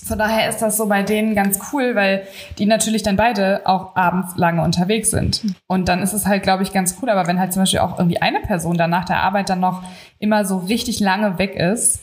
[0.04, 2.26] Von daher ist das so bei denen ganz cool, weil
[2.58, 5.42] die natürlich dann beide auch abends lange unterwegs sind.
[5.68, 7.08] Und dann ist es halt, glaube ich, ganz cool.
[7.08, 9.82] Aber wenn halt zum Beispiel auch irgendwie eine Person dann nach der Arbeit dann noch
[10.18, 12.00] immer so richtig lange weg ist,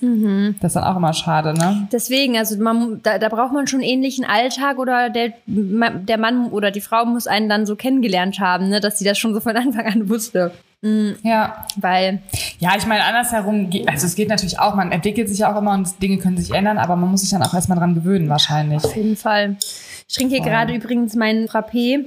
[0.61, 1.87] das ist dann auch immer schade, ne?
[1.91, 6.71] Deswegen, also man, da, da braucht man schon ähnlichen Alltag oder der, der Mann oder
[6.71, 9.55] die Frau muss einen dann so kennengelernt haben, ne, dass sie das schon so von
[9.55, 10.51] Anfang an wusste.
[10.81, 11.65] Ja.
[11.75, 12.21] Weil,
[12.59, 15.73] Ja, ich meine, andersherum, also es geht natürlich auch, man entwickelt sich ja auch immer
[15.73, 18.83] und Dinge können sich ändern, aber man muss sich dann auch erstmal dran gewöhnen, wahrscheinlich.
[18.83, 19.57] auf jeden Fall.
[20.07, 22.05] Ich trinke hier gerade übrigens meinen Frappé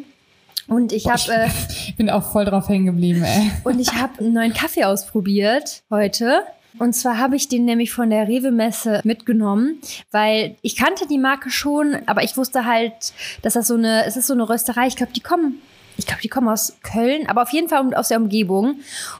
[0.69, 1.49] und ich habe äh,
[1.87, 3.51] Ich bin auch voll drauf hängen geblieben, ey.
[3.65, 6.43] und ich habe einen neuen Kaffee ausprobiert heute.
[6.79, 11.51] Und zwar habe ich den nämlich von der Rewe-Messe mitgenommen, weil ich kannte die Marke
[11.51, 12.95] schon, aber ich wusste halt,
[13.43, 14.87] dass das so eine, es ist so eine Rösterei.
[14.87, 15.61] Ich glaube, die kommen,
[15.97, 18.77] ich glaube, die kommen aus Köln, aber auf jeden Fall aus der Umgebung.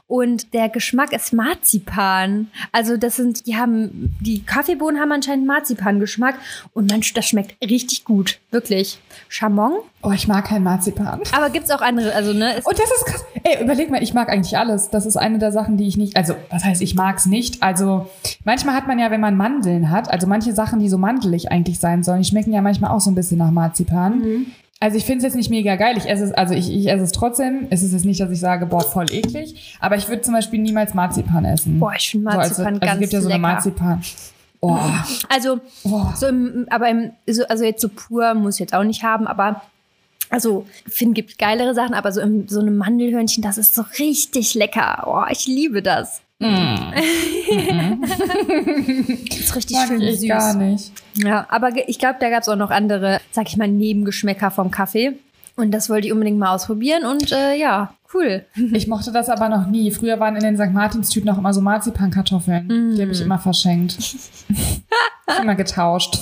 [0.07, 2.47] Und der Geschmack ist Marzipan.
[2.71, 6.35] Also das sind, die haben, die Kaffeebohnen haben anscheinend Marzipan-Geschmack
[6.73, 8.99] und man, das schmeckt richtig gut, wirklich.
[9.29, 9.73] Chamon.
[10.01, 11.21] Oh, ich mag kein Marzipan.
[11.31, 12.57] Aber gibt's auch andere, also ne?
[12.57, 13.25] Es, Und das ist krass.
[13.43, 14.89] Ey, überleg mal, ich mag eigentlich alles.
[14.89, 17.63] Das ist eine der Sachen, die ich nicht, also, was heißt, ich mag's nicht.
[17.63, 18.09] Also,
[18.43, 21.79] manchmal hat man ja, wenn man Mandeln hat, also manche Sachen, die so mandelig eigentlich
[21.79, 24.45] sein sollen, die schmecken ja manchmal auch so ein bisschen nach Marzipan.
[24.83, 25.95] Also ich finde es jetzt nicht mega geil.
[25.97, 27.67] Ich esse es, also ich, ich esse es trotzdem.
[27.69, 29.77] Es ist jetzt nicht, dass ich sage, boah, voll eklig.
[29.79, 31.79] Aber ich würde zum Beispiel niemals Marzipan essen.
[31.79, 33.35] boah, ich finde so, also, Marzipan also ganz es gibt ja so lecker.
[33.35, 34.01] eine Marzipan.
[34.59, 34.77] Oh,
[35.29, 36.07] Also, oh.
[36.17, 39.25] so im, aber im, so, also jetzt so pur muss ich jetzt auch nicht haben,
[39.25, 39.61] aber
[40.29, 44.53] also, finde, gibt geilere Sachen, aber so, im, so eine Mandelhörnchen, das ist so richtig
[44.53, 45.03] lecker.
[45.05, 46.22] Oh, ich liebe das.
[49.29, 50.27] Das ist richtig Mag schön ich süß.
[50.29, 50.91] gar nicht.
[51.15, 54.71] Ja, aber ich glaube, da gab es auch noch andere, sag ich mal, Nebengeschmäcker vom
[54.71, 55.13] Kaffee.
[55.55, 58.43] Und das wollte ich unbedingt mal ausprobieren und äh, ja, cool.
[58.55, 59.91] Ich mochte das aber noch nie.
[59.91, 60.73] Früher waren in den St.
[60.73, 62.95] Martins-Tüten auch immer so Marzipankartoffeln.
[62.95, 63.97] Die habe ich immer verschenkt.
[65.41, 66.17] immer getauscht.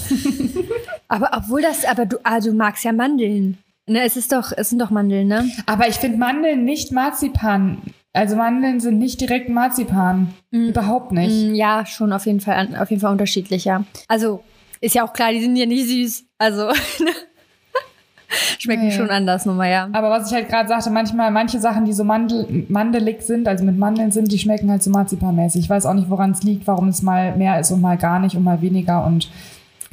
[1.08, 3.58] Aber obwohl das, aber du, ah, du magst ja Mandeln.
[3.88, 5.50] Ne, es ist doch, es sind doch Mandeln, ne?
[5.66, 7.82] Aber ich finde Mandeln nicht Marzipan.
[8.14, 10.34] Also Mandeln sind nicht direkt Marzipan.
[10.52, 11.52] Überhaupt nicht.
[11.52, 13.84] Mm, Ja, schon auf jeden Fall, auf jeden Fall unterschiedlich, ja.
[14.08, 14.44] Also,
[14.82, 16.26] ist ja auch klar, die sind ja nicht süß.
[16.38, 16.70] Also,
[18.60, 18.92] schmecken Nee.
[18.92, 19.90] schon anders nochmal, ja.
[19.94, 23.64] Aber was ich halt gerade sagte, manchmal, manche Sachen, die so mandel, mandelig sind, also
[23.64, 25.64] mit Mandeln sind, die schmecken halt so marzipanmäßig.
[25.66, 28.20] Ich weiß auch nicht, woran es liegt, warum es mal mehr ist und mal gar
[28.20, 29.30] nicht und mal weniger und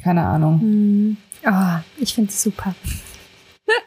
[0.03, 1.17] keine Ahnung.
[1.45, 2.73] Oh, ich finde es super.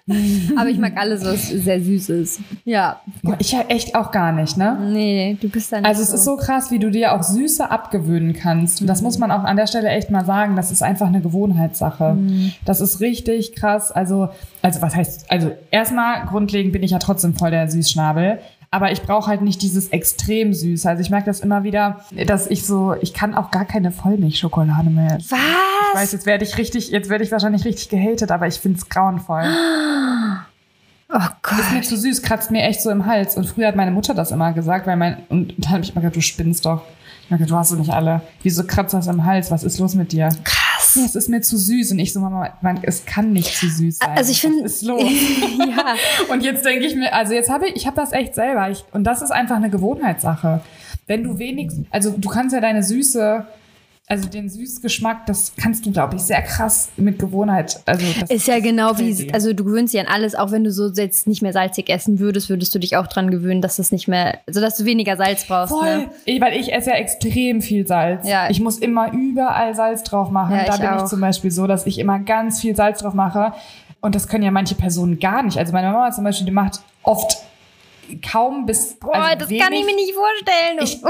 [0.56, 2.40] Aber ich mag alles, was sehr süß ist.
[2.64, 3.00] Ja.
[3.38, 4.78] Ich ja echt auch gar nicht, ne?
[4.92, 7.70] Nee, du bist da nicht Also es ist so krass, wie du dir auch Süße
[7.70, 8.80] abgewöhnen kannst.
[8.80, 10.56] Und das muss man auch an der Stelle echt mal sagen.
[10.56, 12.16] Das ist einfach eine Gewohnheitssache.
[12.64, 13.92] Das ist richtig krass.
[13.92, 14.28] Also,
[14.60, 18.40] also was heißt, also erstmal grundlegend bin ich ja trotzdem voll der Süßschnabel.
[18.74, 20.86] Aber ich brauche halt nicht dieses extrem süß.
[20.86, 24.88] Also ich merke das immer wieder, dass ich so, ich kann auch gar keine Vollmilchschokolade
[24.88, 25.16] mehr.
[25.16, 25.26] essen.
[25.26, 26.00] Ich Was?
[26.02, 29.44] weiß, jetzt werde ich richtig, jetzt werde ich wahrscheinlich richtig gehatet, aber ich find's grauenvoll.
[31.14, 31.84] Oh Ist mir Gott.
[31.84, 33.36] zu süß, kratzt mir echt so im Hals.
[33.36, 36.00] Und früher hat meine Mutter das immer gesagt, weil mein, und da habe ich immer
[36.00, 36.80] gesagt, du spinnst doch.
[37.28, 38.20] Gesagt, du hast doch nicht alle.
[38.42, 39.50] Wieso kratzt das im Hals?
[39.50, 40.28] Was ist los mit dir?
[40.44, 40.94] Krass.
[40.96, 41.92] Ja, es ist mir zu süß.
[41.92, 44.10] Und ich so, Mama, man, es kann nicht zu süß sein.
[44.16, 45.02] Also ich finde- ist los?
[45.58, 45.94] ja.
[46.30, 48.70] und jetzt denke ich mir, also jetzt habe ich, ich habe das echt selber.
[48.70, 50.60] Ich, und das ist einfach eine Gewohnheitssache.
[51.06, 53.46] Wenn du wenig, also du kannst ja deine Süße,
[54.08, 57.80] also den Süßgeschmack, das kannst du, glaube ich, sehr krass mit Gewohnheit.
[57.86, 59.28] Also das Ist ja genau crazy.
[59.28, 61.88] wie, also du gewöhnst dich an alles, auch wenn du so jetzt nicht mehr salzig
[61.88, 64.84] essen würdest, würdest du dich auch dran gewöhnen, dass das nicht mehr, also dass du
[64.84, 65.72] weniger Salz brauchst.
[65.72, 65.98] Voll.
[65.98, 66.10] Ne?
[66.24, 68.28] Ich, weil ich esse ja extrem viel Salz.
[68.28, 68.50] Ja.
[68.50, 70.56] Ich muss immer überall Salz drauf machen.
[70.56, 71.04] Ja, da bin auch.
[71.04, 73.52] ich zum Beispiel so, dass ich immer ganz viel Salz drauf mache.
[74.00, 75.58] Und das können ja manche Personen gar nicht.
[75.58, 77.38] Also meine Mama zum Beispiel, die macht oft
[78.20, 78.94] kaum bis.
[78.98, 79.62] Boah, also das wenig.
[79.62, 80.78] kann ich mir nicht vorstellen.
[80.80, 81.02] Ich,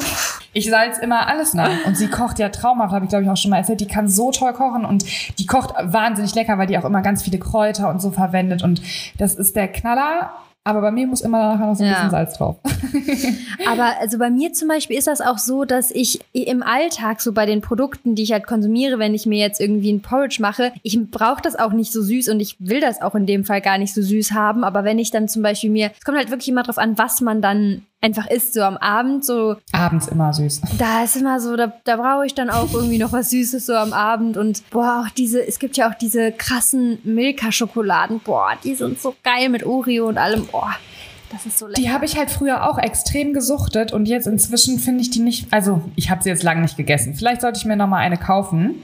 [0.53, 1.85] ich salz immer alles nach.
[1.87, 3.81] Und sie kocht ja traumhaft, habe ich glaube ich auch schon mal erzählt.
[3.81, 5.05] Die kann so toll kochen und
[5.39, 8.63] die kocht wahnsinnig lecker, weil die auch immer ganz viele Kräuter und so verwendet.
[8.63, 8.83] Und
[9.19, 10.33] das ist der Knaller.
[10.65, 11.95] Aber bei mir muss immer nachher noch so ein Ja.
[11.95, 12.57] bisschen Salz drauf.
[13.69, 17.33] Aber also bei mir zum Beispiel ist das auch so, dass ich im Alltag so
[17.33, 20.73] bei den Produkten, die ich halt konsumiere, wenn ich mir jetzt irgendwie ein Porridge mache,
[20.83, 23.61] ich brauche das auch nicht so süß und ich will das auch in dem Fall
[23.61, 24.63] gar nicht so süß haben.
[24.65, 27.21] Aber wenn ich dann zum Beispiel mir, es kommt halt wirklich immer drauf an, was
[27.21, 30.61] man dann einfach isst, so am Abend, so Abends immer süß.
[30.79, 33.75] da ist immer so, da, da brauche ich dann auch irgendwie noch was Süßes so
[33.75, 38.75] am Abend und boah, auch diese, es gibt ja auch diese krassen Milka-Schokoladen, boah, die
[38.75, 40.75] sind so geil mit Oreo und allem, boah,
[41.31, 41.81] das ist so lecker.
[41.81, 45.47] Die habe ich halt früher auch extrem gesuchtet und jetzt inzwischen finde ich die nicht.
[45.51, 47.15] Also, ich habe sie jetzt lange nicht gegessen.
[47.15, 48.83] Vielleicht sollte ich mir noch mal eine kaufen.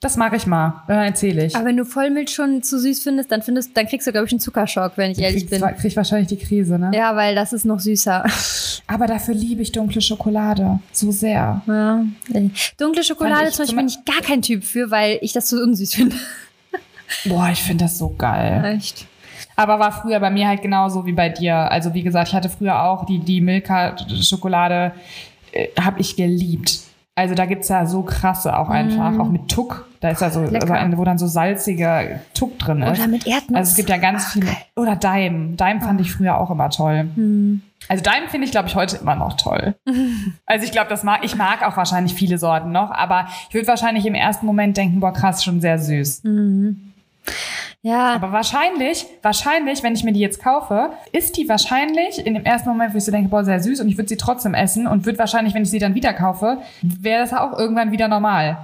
[0.00, 0.84] Das mache ich mal.
[0.86, 1.56] Dann erzähle ich.
[1.56, 4.32] Aber wenn du Vollmilch schon zu süß findest, dann findest, dann kriegst du, glaube ich,
[4.32, 5.58] einen Zuckerschock, wenn ich ehrlich bin.
[5.58, 6.92] zwar- krieg wahrscheinlich die Krise, ne?
[6.94, 8.24] Ja, weil das ist noch süßer.
[8.86, 11.62] Aber dafür liebe ich dunkle Schokolade so sehr.
[11.66, 12.04] Ja.
[12.76, 15.94] Dunkle Schokolade zum Beispiel bin ich gar kein Typ für, weil ich das so unsüß
[15.94, 16.14] finde.
[17.24, 18.76] Boah, ich finde das so geil.
[18.76, 19.04] Echt.
[19.56, 21.56] Aber war früher bei mir halt genauso wie bei dir.
[21.56, 24.92] Also wie gesagt, ich hatte früher auch die, die Milka-Schokolade,
[25.50, 26.78] äh, habe ich geliebt.
[27.18, 29.88] Also da gibt's ja so krasse auch einfach, auch mit Tuck.
[29.98, 30.62] Da ist ja so, Lecker.
[30.62, 32.96] also eine, wo dann so salziger Tuck drin ist.
[32.96, 33.56] Oder mit Erdnuss.
[33.56, 34.46] Also es gibt ja ganz viele.
[34.76, 35.56] Oder Daim.
[35.56, 37.08] Daim fand ich früher auch immer toll.
[37.16, 37.62] Hm.
[37.88, 39.74] Also Daim finde ich, glaube ich, heute immer noch toll.
[40.46, 43.66] Also ich glaube, das mag, ich mag auch wahrscheinlich viele Sorten noch, aber ich würde
[43.66, 46.22] wahrscheinlich im ersten Moment denken, boah, krass, schon sehr süß.
[47.82, 52.44] Ja, Aber wahrscheinlich, wahrscheinlich, wenn ich mir die jetzt kaufe, ist die wahrscheinlich in dem
[52.44, 54.88] ersten Moment, wo ich so denke, boah, sehr süß und ich würde sie trotzdem essen
[54.88, 58.58] und wird wahrscheinlich, wenn ich sie dann wieder kaufe, wäre das auch irgendwann wieder normal.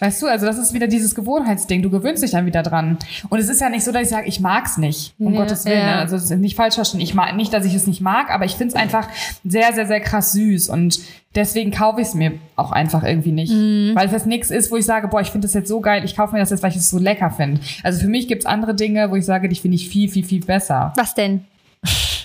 [0.00, 1.82] Weißt du, also das ist wieder dieses Gewohnheitsding.
[1.82, 2.98] Du gewöhnst dich dann wieder dran.
[3.28, 5.14] Und es ist ja nicht so, dass ich sage, ich mag's nicht.
[5.18, 5.78] Um Ja, Gottes Willen.
[5.78, 5.86] ja.
[5.86, 5.96] Ne?
[5.96, 7.00] Also es ist nicht falsch verstehen.
[7.00, 9.06] Ich mag nicht, dass ich es nicht mag, aber ich finde es einfach
[9.44, 10.70] sehr, sehr, sehr krass süß.
[10.70, 11.00] Und
[11.34, 13.52] deswegen kaufe ich es mir auch einfach irgendwie nicht.
[13.52, 13.92] Mhm.
[13.94, 16.02] Weil es jetzt nichts ist, wo ich sage, boah, ich finde das jetzt so geil,
[16.04, 17.60] ich kaufe mir das jetzt, weil ich es so lecker finde.
[17.82, 20.44] Also für mich gibt's andere Dinge, wo ich sage, die finde ich viel, viel, viel
[20.44, 20.92] besser.
[20.96, 21.44] was denn?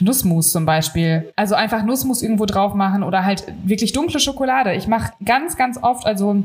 [0.02, 1.32] Nussmus zum Beispiel.
[1.36, 4.74] Also einfach Nussmus irgendwo drauf machen oder halt wirklich dunkle Schokolade.
[4.74, 6.44] Ich mache ganz, ganz oft, also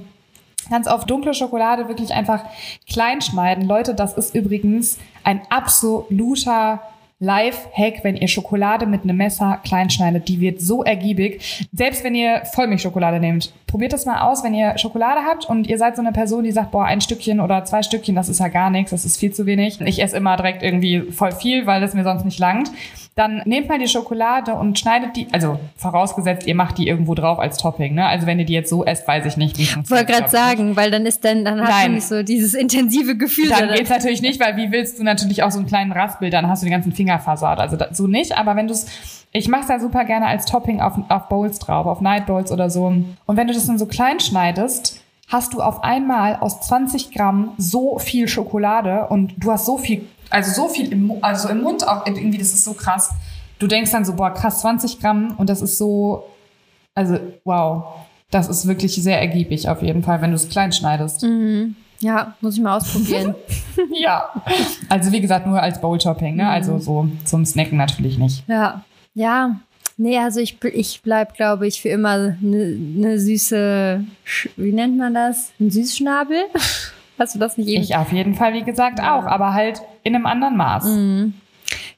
[0.68, 2.44] ganz oft dunkle Schokolade wirklich einfach
[2.88, 3.66] klein schneiden.
[3.66, 6.80] Leute, das ist übrigens ein absoluter
[7.22, 10.26] Life-Hack, wenn ihr Schokolade mit einem Messer klein schneidet.
[10.28, 11.68] Die wird so ergiebig.
[11.70, 13.52] Selbst wenn ihr Vollmilchschokolade nehmt.
[13.66, 16.50] Probiert das mal aus, wenn ihr Schokolade habt und ihr seid so eine Person, die
[16.50, 19.32] sagt, boah, ein Stückchen oder zwei Stückchen, das ist ja gar nichts, das ist viel
[19.32, 19.78] zu wenig.
[19.82, 22.70] Ich esse immer direkt irgendwie voll viel, weil das mir sonst nicht langt.
[23.16, 27.38] Dann nehmt mal die Schokolade und schneidet die, also vorausgesetzt, ihr macht die irgendwo drauf
[27.38, 27.94] als Topping.
[27.94, 28.06] Ne?
[28.06, 29.58] Also wenn ihr die jetzt so esst, weiß ich nicht.
[29.58, 31.86] wie Ich wollte gerade sagen, weil dann ist dann, dann hast Nein.
[31.88, 33.48] du nicht so dieses intensive Gefühl.
[33.48, 36.30] Dann sondern- geht's natürlich nicht, weil wie willst du natürlich auch so einen kleinen Raspel,
[36.30, 37.58] dann hast du den ganzen Finger versaut.
[37.58, 38.86] Also da, so nicht, aber wenn du es,
[39.32, 42.50] ich mache es ja super gerne als Topping auf, auf Bowls drauf, auf Night Bowls
[42.52, 42.86] oder so.
[42.86, 44.99] Und wenn du das dann so klein schneidest,
[45.30, 50.06] hast du auf einmal aus 20 Gramm so viel Schokolade und du hast so viel,
[50.28, 53.10] also so viel im, also im Mund auch irgendwie, das ist so krass.
[53.58, 56.24] Du denkst dann so, boah, krass, 20 Gramm und das ist so,
[56.94, 57.84] also wow.
[58.30, 61.24] Das ist wirklich sehr ergiebig auf jeden Fall, wenn du es klein schneidest.
[61.98, 63.34] ja, muss ich mal ausprobieren.
[63.92, 64.28] Ja.
[64.88, 66.48] Also wie gesagt, nur als Bowl-Topping, ne?
[66.48, 68.44] Also so zum Snacken natürlich nicht.
[68.48, 69.56] ja, ja.
[70.02, 74.02] Nee, also ich, ich bleib, glaube ich, für immer eine ne süße,
[74.56, 75.52] wie nennt man das?
[75.60, 76.44] Ein Süßschnabel?
[77.18, 77.82] Hast du das nicht eben?
[77.82, 80.86] Ich auf jeden Fall, wie gesagt, auch, aber halt in einem anderen Maß.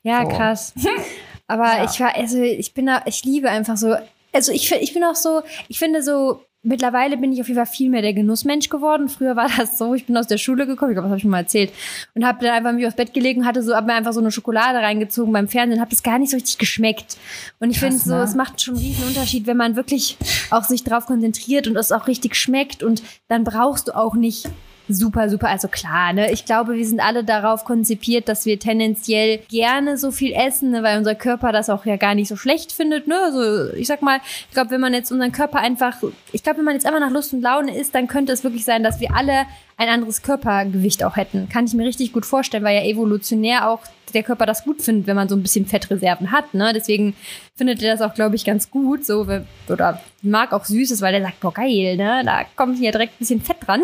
[0.03, 0.29] Ja, So.
[0.37, 0.75] krass.
[1.47, 1.85] Aber Ja.
[1.85, 3.95] ich war, also ich bin da, ich liebe einfach so,
[4.33, 7.67] also ich, ich bin auch so, ich finde so, mittlerweile bin ich auf jeden Fall
[7.67, 9.09] viel mehr der Genussmensch geworden.
[9.09, 11.23] Früher war das so, ich bin aus der Schule gekommen, ich glaube, das habe ich
[11.23, 11.73] schon mal erzählt,
[12.15, 14.31] und habe dann einfach mich aufs Bett gelegen, hatte so, hab mir einfach so eine
[14.31, 17.17] Schokolade reingezogen beim Fernsehen, habe das gar nicht so richtig geschmeckt.
[17.61, 18.23] Und ich finde so, ne?
[18.23, 20.17] es macht schon einen riesen Unterschied, wenn man wirklich
[20.51, 24.49] auch sich drauf konzentriert und es auch richtig schmeckt und dann brauchst du auch nicht
[24.93, 26.31] super, super, also klar, ne?
[26.33, 30.83] Ich glaube, wir sind alle darauf konzipiert, dass wir tendenziell gerne so viel essen, ne?
[30.83, 33.17] weil unser Körper das auch ja gar nicht so schlecht findet, ne?
[33.25, 35.97] Also ich sag mal, ich glaube, wenn man jetzt unseren Körper einfach,
[36.33, 38.65] ich glaube, wenn man jetzt einfach nach Lust und Laune isst, dann könnte es wirklich
[38.65, 41.49] sein, dass wir alle ein anderes Körpergewicht auch hätten.
[41.49, 43.81] Kann ich mir richtig gut vorstellen, weil ja evolutionär auch
[44.15, 46.73] der Körper das gut findet, wenn man so ein bisschen Fettreserven hat, ne?
[46.75, 47.15] Deswegen
[47.55, 49.27] findet er das auch, glaube ich, ganz gut, so,
[49.69, 52.23] oder mag auch Süßes, weil der sagt, boah, geil, ne?
[52.25, 53.83] Da kommt hier direkt ein bisschen Fett dran.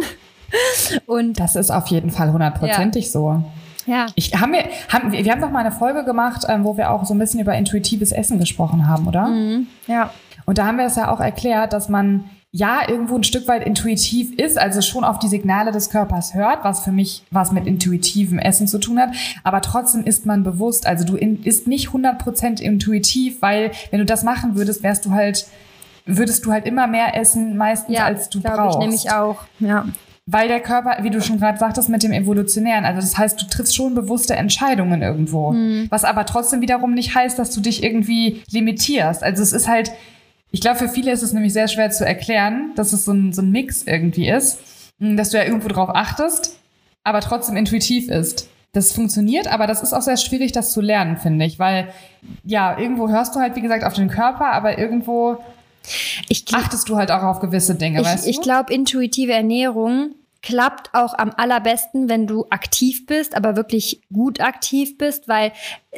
[1.06, 3.42] Und Das ist auf jeden Fall hundertprozentig so.
[3.86, 6.90] ja, Ich, haben wir, haben, wir haben doch mal eine Folge gemacht, ähm, wo wir
[6.90, 9.28] auch so ein bisschen über intuitives Essen gesprochen haben, oder?
[9.86, 10.10] ja.
[10.46, 13.66] Und da haben wir es ja auch erklärt, dass man ja irgendwo ein Stück weit
[13.66, 17.66] intuitiv ist, also schon auf die Signale des Körpers hört, was für mich was mit
[17.66, 19.10] intuitivem Essen zu tun hat,
[19.44, 24.06] aber trotzdem ist man bewusst, also du in, ist nicht 100% intuitiv, weil wenn du
[24.06, 25.46] das machen würdest, wärst du halt
[26.06, 28.76] würdest du halt immer mehr essen meistens Ja, als du brauchst.
[28.76, 29.36] ich nämlich auch.
[29.60, 29.84] Ja.
[30.30, 33.46] Weil der Körper, wie du schon gerade sagtest, mit dem Evolutionären, also das heißt, du
[33.46, 35.52] triffst schon bewusste Entscheidungen irgendwo.
[35.52, 35.86] Mhm.
[35.88, 39.22] Was aber trotzdem wiederum nicht heißt, dass du dich irgendwie limitierst.
[39.22, 39.90] Also es ist halt,
[40.50, 43.32] ich glaube, für viele ist es nämlich sehr schwer zu erklären, dass es so ein,
[43.32, 44.58] so ein Mix irgendwie ist,
[45.00, 46.58] hm, dass du ja irgendwo drauf achtest,
[47.04, 48.50] aber trotzdem intuitiv ist.
[48.72, 51.88] Das funktioniert, aber das ist auch sehr schwierig, das zu lernen, finde ich, weil
[52.44, 55.38] ja, irgendwo hörst du halt, wie gesagt, auf den Körper, aber irgendwo
[56.28, 58.30] ich achtest du halt auch auf gewisse Dinge, ich, weißt du?
[58.30, 64.40] Ich glaube, intuitive Ernährung klappt auch am allerbesten, wenn du aktiv bist, aber wirklich gut
[64.40, 65.52] aktiv bist, weil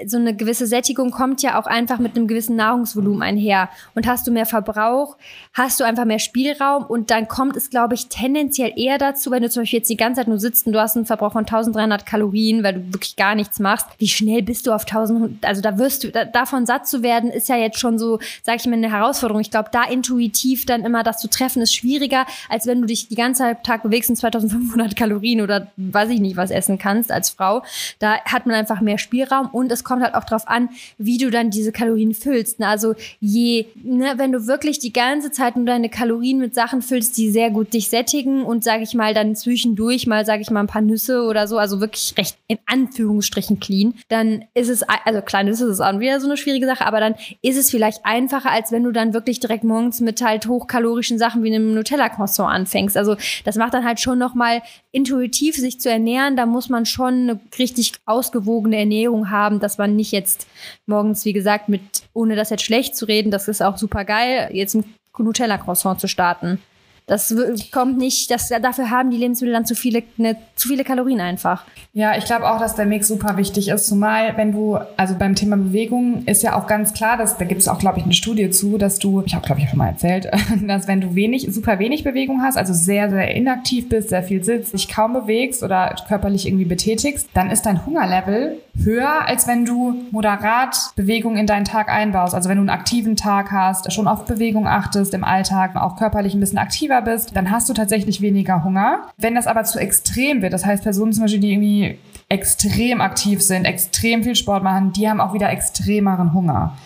[0.06, 3.68] so eine gewisse Sättigung kommt ja auch einfach mit einem gewissen Nahrungsvolumen einher.
[3.94, 5.16] Und hast du mehr Verbrauch,
[5.52, 9.42] hast du einfach mehr Spielraum und dann kommt es, glaube ich, tendenziell eher dazu, wenn
[9.42, 11.40] du zum Beispiel jetzt die ganze Zeit nur sitzt und du hast einen Verbrauch von
[11.40, 13.86] 1300 Kalorien, weil du wirklich gar nichts machst.
[13.98, 17.30] Wie schnell bist du auf 1000, also da wirst du, da, davon satt zu werden,
[17.30, 19.40] ist ja jetzt schon so, sag ich mal, eine Herausforderung.
[19.40, 23.08] Ich glaube, da intuitiv dann immer das zu treffen, ist schwieriger, als wenn du dich
[23.08, 27.10] die ganze Zeit Tag bewegst und 2500 Kalorien oder weiß ich nicht was essen kannst
[27.10, 27.62] als Frau.
[27.98, 31.30] Da hat man einfach mehr Spielraum und es kommt halt auch drauf an, wie du
[31.30, 32.60] dann diese Kalorien füllst.
[32.60, 32.68] Ne?
[32.68, 37.16] Also je, ne, wenn du wirklich die ganze Zeit nur deine Kalorien mit Sachen füllst,
[37.16, 40.60] die sehr gut dich sättigen und sage ich mal dann zwischendurch mal, sage ich mal,
[40.60, 45.20] ein paar Nüsse oder so, also wirklich recht in Anführungsstrichen clean, dann ist es, also
[45.44, 48.72] Nüsse ist auch wieder so eine schwierige Sache, aber dann ist es vielleicht einfacher, als
[48.72, 52.96] wenn du dann wirklich direkt morgens mit halt hochkalorischen Sachen wie einem Nutella-Croissant anfängst.
[52.96, 57.14] Also das macht dann halt schon nochmal intuitiv sich zu ernähren, da muss man schon
[57.14, 60.46] eine richtig ausgewogene Ernährung haben, dass man nicht jetzt
[60.86, 64.50] morgens, wie gesagt, mit, ohne das jetzt schlecht zu reden, das ist auch super geil,
[64.52, 64.84] jetzt ein
[65.18, 66.60] Nutella-Croissant zu starten.
[67.10, 67.34] Das
[67.72, 71.64] kommt nicht, das, dafür haben die Lebensmittel dann zu viele, ne, zu viele Kalorien einfach.
[71.92, 73.88] Ja, ich glaube auch, dass der Mix super wichtig ist.
[73.88, 77.62] Zumal, wenn du, also beim Thema Bewegung ist ja auch ganz klar, dass, da gibt
[77.62, 79.88] es auch, glaube ich, eine Studie zu, dass du, ich habe, glaube ich, schon mal
[79.88, 80.30] erzählt,
[80.68, 84.44] dass wenn du wenig, super wenig Bewegung hast, also sehr, sehr inaktiv bist, sehr viel
[84.44, 89.64] sitzt, dich kaum bewegst oder körperlich irgendwie betätigst, dann ist dein Hungerlevel höher, als wenn
[89.64, 92.36] du moderat Bewegung in deinen Tag einbaust.
[92.36, 96.34] Also wenn du einen aktiven Tag hast, schon auf Bewegung achtest im Alltag, auch körperlich
[96.34, 99.08] ein bisschen aktiver bist, dann hast du tatsächlich weniger Hunger.
[99.16, 103.42] Wenn das aber zu extrem wird, das heißt Personen zum Beispiel, die irgendwie extrem aktiv
[103.42, 106.76] sind, extrem viel Sport machen, die haben auch wieder extremeren Hunger.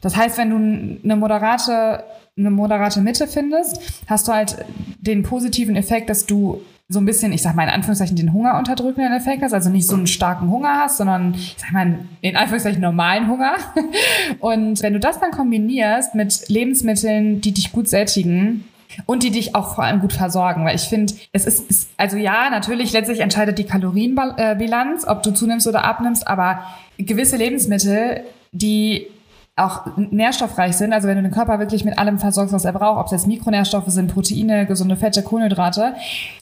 [0.00, 0.56] Das heißt, wenn du
[1.04, 2.04] eine moderate,
[2.36, 4.64] eine moderate Mitte findest, hast du halt
[5.00, 8.56] den positiven Effekt, dass du so ein bisschen, ich sag mal in Anführungszeichen, den Hunger
[8.56, 12.34] unterdrückenden Effekt hast, also nicht so einen starken Hunger hast, sondern ich sag mal in
[12.36, 13.56] Anführungszeichen normalen Hunger.
[14.40, 18.64] Und wenn du das dann kombinierst mit Lebensmitteln, die dich gut sättigen,
[19.06, 22.16] und die dich auch vor allem gut versorgen, weil ich finde, es ist, ist, also
[22.16, 26.60] ja, natürlich letztlich entscheidet die Kalorienbilanz, ob du zunimmst oder abnimmst, aber
[26.98, 28.22] gewisse Lebensmittel,
[28.52, 29.06] die
[29.56, 33.00] auch nährstoffreich sind, also wenn du den Körper wirklich mit allem versorgst, was er braucht,
[33.00, 35.94] ob es jetzt Mikronährstoffe sind, Proteine, gesunde Fette, Kohlenhydrate,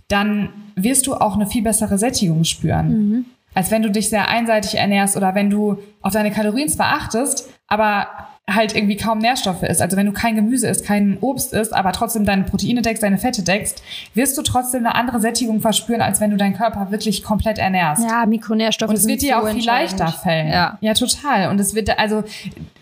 [0.08, 2.88] dann wirst du auch eine viel bessere Sättigung spüren.
[2.88, 3.24] Mhm.
[3.54, 7.48] Als wenn du dich sehr einseitig ernährst oder wenn du auf deine Kalorien zwar achtest,
[7.68, 8.06] aber
[8.48, 9.82] halt irgendwie kaum Nährstoffe isst.
[9.82, 13.18] Also wenn du kein Gemüse isst, kein Obst isst, aber trotzdem deine Proteine deckst, deine
[13.18, 13.82] Fette deckst,
[14.14, 18.04] wirst du trotzdem eine andere Sättigung verspüren, als wenn du deinen Körper wirklich komplett ernährst.
[18.04, 18.90] Ja, Mikronährstoffe.
[18.90, 20.48] Und es wird dir so auch viel leichter fallen.
[20.48, 20.78] Ja.
[20.80, 21.50] ja, total.
[21.50, 22.22] Und es wird, also,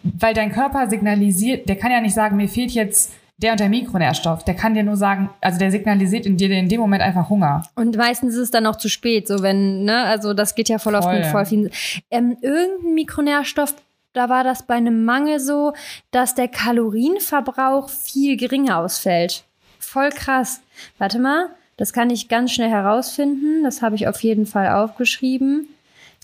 [0.03, 3.69] weil dein Körper signalisiert, der kann ja nicht sagen, mir fehlt jetzt der und der
[3.69, 7.31] Mikronährstoff, der kann dir nur sagen, also der signalisiert in dir in dem Moment einfach
[7.31, 7.63] Hunger.
[7.75, 10.79] Und meistens ist es dann auch zu spät, so wenn, ne, also das geht ja
[10.79, 11.03] voll, voll.
[11.03, 11.71] oft mit voll vielen.
[12.11, 13.75] Ähm, irgendein Mikronährstoff
[14.15, 15.75] da war das bei einem Mangel so,
[16.11, 19.45] dass der Kalorienverbrauch viel geringer ausfällt.
[19.79, 20.61] Voll krass.
[20.99, 23.63] Warte mal, das kann ich ganz schnell herausfinden.
[23.65, 25.69] Das habe ich auf jeden Fall aufgeschrieben.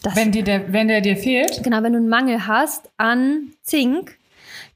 [0.02, 1.62] Das wenn, dir der, wenn der dir fehlt?
[1.62, 4.16] Genau, wenn du einen Mangel hast an Zink,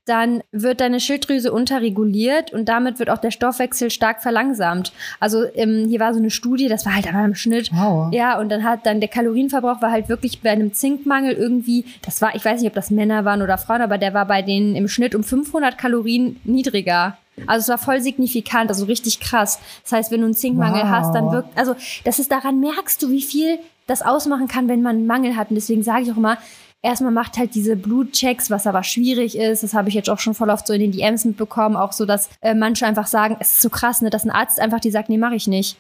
[0.07, 4.93] dann wird deine Schilddrüse unterreguliert und damit wird auch der Stoffwechsel stark verlangsamt.
[5.19, 7.71] Also ähm, hier war so eine Studie, das war halt aber im Schnitt.
[7.73, 8.13] Wow.
[8.13, 12.21] Ja, und dann hat dann der Kalorienverbrauch war halt wirklich bei einem Zinkmangel irgendwie, das
[12.21, 14.77] war, ich weiß nicht, ob das Männer waren oder Frauen, aber der war bei denen
[14.77, 17.17] im Schnitt um 500 Kalorien niedriger.
[17.47, 19.59] Also es war voll signifikant, also richtig krass.
[19.83, 20.91] Das heißt, wenn du einen Zinkmangel wow.
[20.91, 24.83] hast, dann wirkt, also das ist daran merkst du, wie viel das ausmachen kann, wenn
[24.83, 25.51] man einen Mangel hat.
[25.51, 26.39] Und deswegen sage ich auch immer,
[26.85, 29.63] erstmal macht halt diese Blutchecks, was aber schwierig ist.
[29.63, 31.77] Das habe ich jetzt auch schon voll oft so in den DMs mitbekommen.
[31.77, 34.61] Auch so, dass äh, manche einfach sagen, es ist so krass, ne, dass ein Arzt
[34.61, 35.77] einfach die sagt, nee, mache ich nicht.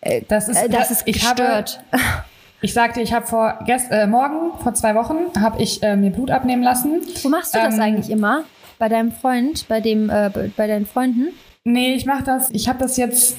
[0.00, 1.82] Äh, das ist, äh, das ist gestört.
[1.92, 2.02] Habe,
[2.60, 6.10] ich sagte, ich habe vor gest, äh, morgen, vor zwei Wochen, habe ich äh, mir
[6.10, 7.00] Blut abnehmen lassen.
[7.22, 8.42] Wo machst du das ähm, eigentlich immer?
[8.78, 11.28] Bei deinem Freund, bei dem, äh, bei deinen Freunden?
[11.64, 13.36] Nee, ich mache das, ich habe das jetzt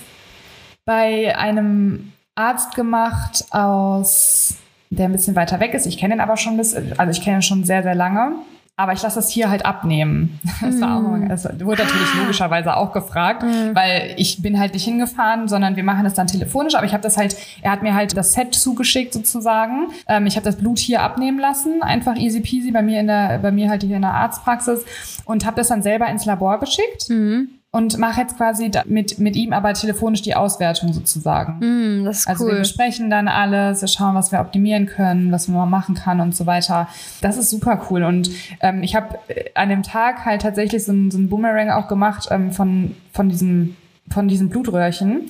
[0.86, 4.56] bei einem Arzt gemacht aus
[4.92, 5.86] der ein bisschen weiter weg ist.
[5.88, 8.34] Ich kenne ihn aber schon bis, also ich kenne ihn schon sehr, sehr lange.
[8.78, 10.40] aber ich lasse das hier halt abnehmen.
[10.62, 11.28] Das, auch, Mm.
[11.30, 16.04] das wurde natürlich logischerweise auch gefragt, weil ich bin halt nicht hingefahren, sondern wir machen
[16.04, 16.74] das dann telefonisch.
[16.76, 19.88] Aber ich habe das halt, er hat mir halt das Set zugeschickt sozusagen.
[20.08, 23.40] Ähm, ich habe das Blut hier abnehmen lassen, einfach easy peasy bei mir in der,
[23.40, 24.84] bei mir halt hier in der Arztpraxis
[25.26, 27.50] und habe das dann selber ins Labor geschickt Mhm.
[27.74, 32.02] Und mache jetzt quasi mit, mit ihm aber telefonisch die Auswertung sozusagen.
[32.02, 32.60] Mm, das ist Also wir cool.
[32.60, 36.46] besprechen dann alles, wir schauen, was wir optimieren können, was man machen kann und so
[36.46, 36.90] weiter.
[37.22, 38.04] Das ist super cool.
[38.04, 38.30] Und
[38.60, 39.18] ähm, ich habe
[39.56, 43.30] an dem Tag halt tatsächlich so ein, so ein Boomerang auch gemacht ähm, von, von,
[43.30, 43.78] diesem,
[44.10, 45.30] von diesem Blutröhrchen.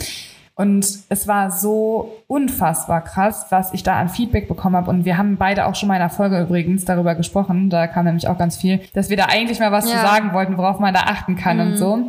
[0.56, 4.90] Und es war so unfassbar krass, was ich da an Feedback bekommen habe.
[4.90, 8.06] Und wir haben beide auch schon mal in einer Folge übrigens darüber gesprochen, da kam
[8.06, 10.02] nämlich auch ganz viel, dass wir da eigentlich mal was zu Ja.
[10.02, 12.00] sagen wollten, worauf man da achten kann und so.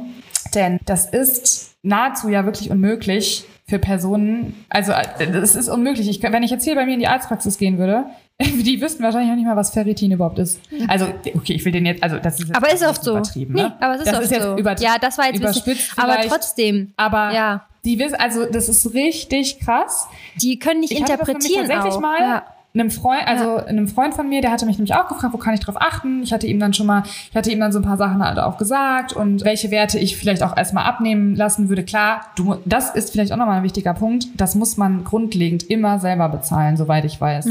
[0.54, 4.64] Denn das ist nahezu ja wirklich unmöglich für Personen.
[4.68, 6.08] Also es ist unmöglich.
[6.08, 8.04] Ich, wenn ich jetzt hier bei mir in die Arztpraxis gehen würde,
[8.40, 10.60] die wüssten wahrscheinlich auch nicht mal, was Ferritin überhaupt ist.
[10.88, 13.12] Also okay, ich will den jetzt, also das ist jetzt Aber ist auch oft so.
[13.12, 13.54] übertrieben.
[13.54, 13.76] Nee, Ne?
[13.80, 14.56] aber es ist das oft ist jetzt so.
[14.56, 16.92] Über, ja, das war jetzt überspitzt aber trotzdem.
[16.96, 17.66] Aber Ja.
[17.84, 20.06] die wissen, also das ist richtig krass.
[20.40, 22.00] Die können nicht Ich hatte das interpretieren tatsächlich auch.
[22.00, 22.44] mal Ja.
[22.74, 25.52] Einem Freund, also einem Freund von mir, der hatte mich nämlich auch gefragt, wo kann
[25.54, 26.22] ich drauf achten?
[26.22, 28.38] Ich hatte ihm dann schon mal, ich hatte ihm dann so ein paar Sachen halt
[28.38, 31.84] auch gesagt und welche Werte ich vielleicht auch erstmal abnehmen lassen würde.
[31.84, 34.26] Klar, du, das ist vielleicht auch nochmal ein wichtiger Punkt.
[34.36, 37.46] Das muss man grundlegend immer selber bezahlen, soweit ich weiß.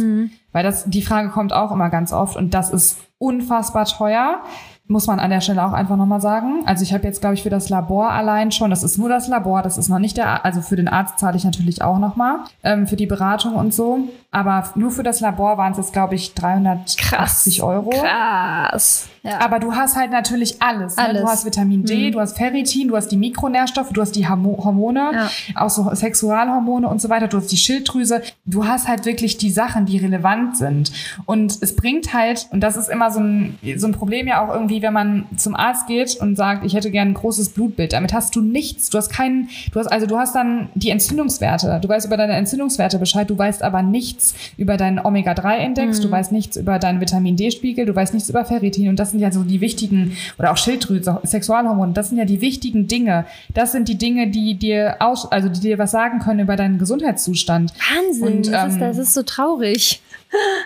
[0.54, 4.40] Weil das, die Frage kommt auch immer ganz oft und das ist unfassbar teuer.
[4.88, 6.64] Muss man an der Stelle auch einfach nochmal sagen.
[6.66, 9.30] Also ich habe jetzt, glaube ich, für das Labor allein schon, das ist nur das
[9.30, 11.98] Labor, das ist noch nicht der, Ar- also für den Arzt zahle ich natürlich auch
[11.98, 14.00] nochmal, ähm, für die Beratung und so.
[14.34, 17.90] Aber nur für das Labor waren es jetzt, glaube ich, 380 Euro.
[17.90, 19.10] Krass.
[19.24, 19.40] Ja.
[19.42, 20.96] Aber du hast halt natürlich alles.
[20.96, 21.04] Ne?
[21.04, 21.22] Alles.
[21.22, 24.58] Du hast Vitamin D, du hast Ferritin, du hast die Mikronährstoffe, du hast die Hormo
[24.64, 25.30] Hormone, Ja.
[25.56, 28.22] auch so Sexualhormone und so weiter, du hast die Schilddrüse.
[28.46, 30.92] Du hast halt wirklich die Sachen, die relevant sind.
[31.26, 34.54] Und es bringt halt, und das ist immer so ein, so ein Problem ja auch
[34.54, 37.92] irgendwie, wenn man zum Arzt geht und sagt, ich hätte gern ein großes Blutbild.
[37.94, 38.90] Damit hast du nichts.
[38.90, 41.80] Du hast keinen, du hast, also du hast dann die Entzündungswerte.
[41.82, 44.21] Du weißt über deine Entzündungswerte Bescheid, du weißt aber nichts
[44.58, 48.90] über deinen Omega-3-Index, du weißt nichts über deinen Vitamin D-Spiegel, du weißt nichts über Ferritin
[48.90, 52.42] und das sind ja so die wichtigen, oder auch Schilddrüse, Sexualhormone, das sind ja die
[52.42, 53.26] wichtigen Dinge.
[53.54, 56.78] Das sind die Dinge, die dir aus, also die dir was sagen können über deinen
[56.78, 57.74] Gesundheitszustand.
[57.96, 58.38] Wahnsinn.
[58.38, 60.02] Und, das, ist, ähm, das ist so traurig.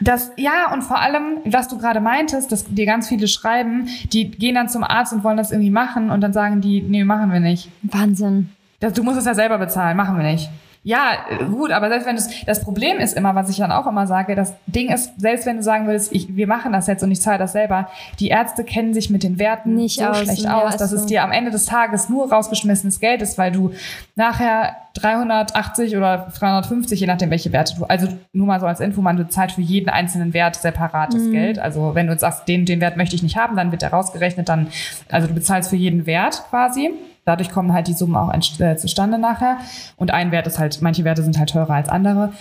[0.01, 4.29] Das, ja, und vor allem, was du gerade meintest, dass dir ganz viele schreiben, die
[4.29, 7.31] gehen dann zum Arzt und wollen das irgendwie machen und dann sagen die, nee, machen
[7.31, 7.69] wir nicht.
[7.81, 8.49] Wahnsinn.
[8.79, 10.49] Das, du musst es ja selber bezahlen, machen wir nicht.
[10.87, 11.13] Ja,
[11.49, 14.35] gut, aber selbst wenn es, das Problem ist immer, was ich dann auch immer sage,
[14.35, 17.19] das Ding ist, selbst wenn du sagen würdest, ich, wir machen das jetzt und ich
[17.19, 20.75] zahle das selber, die Ärzte kennen sich mit den Werten Nicht so aus, schlecht aus,
[20.75, 23.71] ist dass es dir am Ende des Tages nur rausgeschmissenes Geld ist, weil du
[24.15, 29.01] nachher 380 oder 350, je nachdem welche Werte du, also nur mal so als Info,
[29.01, 31.31] man bezahlt für jeden einzelnen Wert separates Mhm.
[31.31, 31.57] Geld.
[31.57, 33.89] Also wenn du jetzt sagst, den, den Wert möchte ich nicht haben, dann wird der
[33.89, 34.67] rausgerechnet, dann,
[35.09, 36.91] also du bezahlst für jeden Wert quasi.
[37.25, 39.57] Dadurch kommen halt die Summen auch äh, zustande nachher.
[39.97, 42.31] Und ein Wert ist halt, manche Werte sind halt teurer als andere.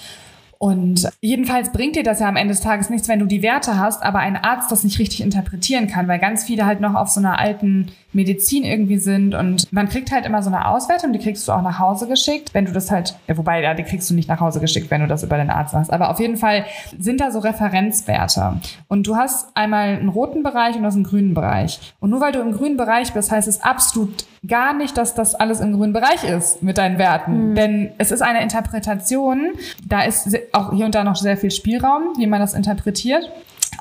[0.59, 3.79] Und jedenfalls bringt dir das ja am Ende des Tages nichts, wenn du die Werte
[3.79, 7.09] hast, aber ein Arzt das nicht richtig interpretieren kann, weil ganz viele halt noch auf
[7.09, 11.19] so einer alten Medizin irgendwie sind und man kriegt halt immer so eine Auswertung, die
[11.19, 14.15] kriegst du auch nach Hause geschickt, wenn du das halt, wobei, ja, die kriegst du
[14.15, 16.65] nicht nach Hause geschickt, wenn du das über den Arzt machst, aber auf jeden Fall
[16.99, 21.05] sind da so Referenzwerte und du hast einmal einen roten Bereich und du hast einen
[21.05, 24.97] grünen Bereich und nur weil du im grünen Bereich bist, heißt es absolut gar nicht,
[24.97, 29.53] dass das alles im grünen Bereich ist mit deinen Werten, denn es ist eine Interpretation,
[29.87, 33.31] da ist auch hier und da noch sehr viel Spielraum, wie man das interpretiert.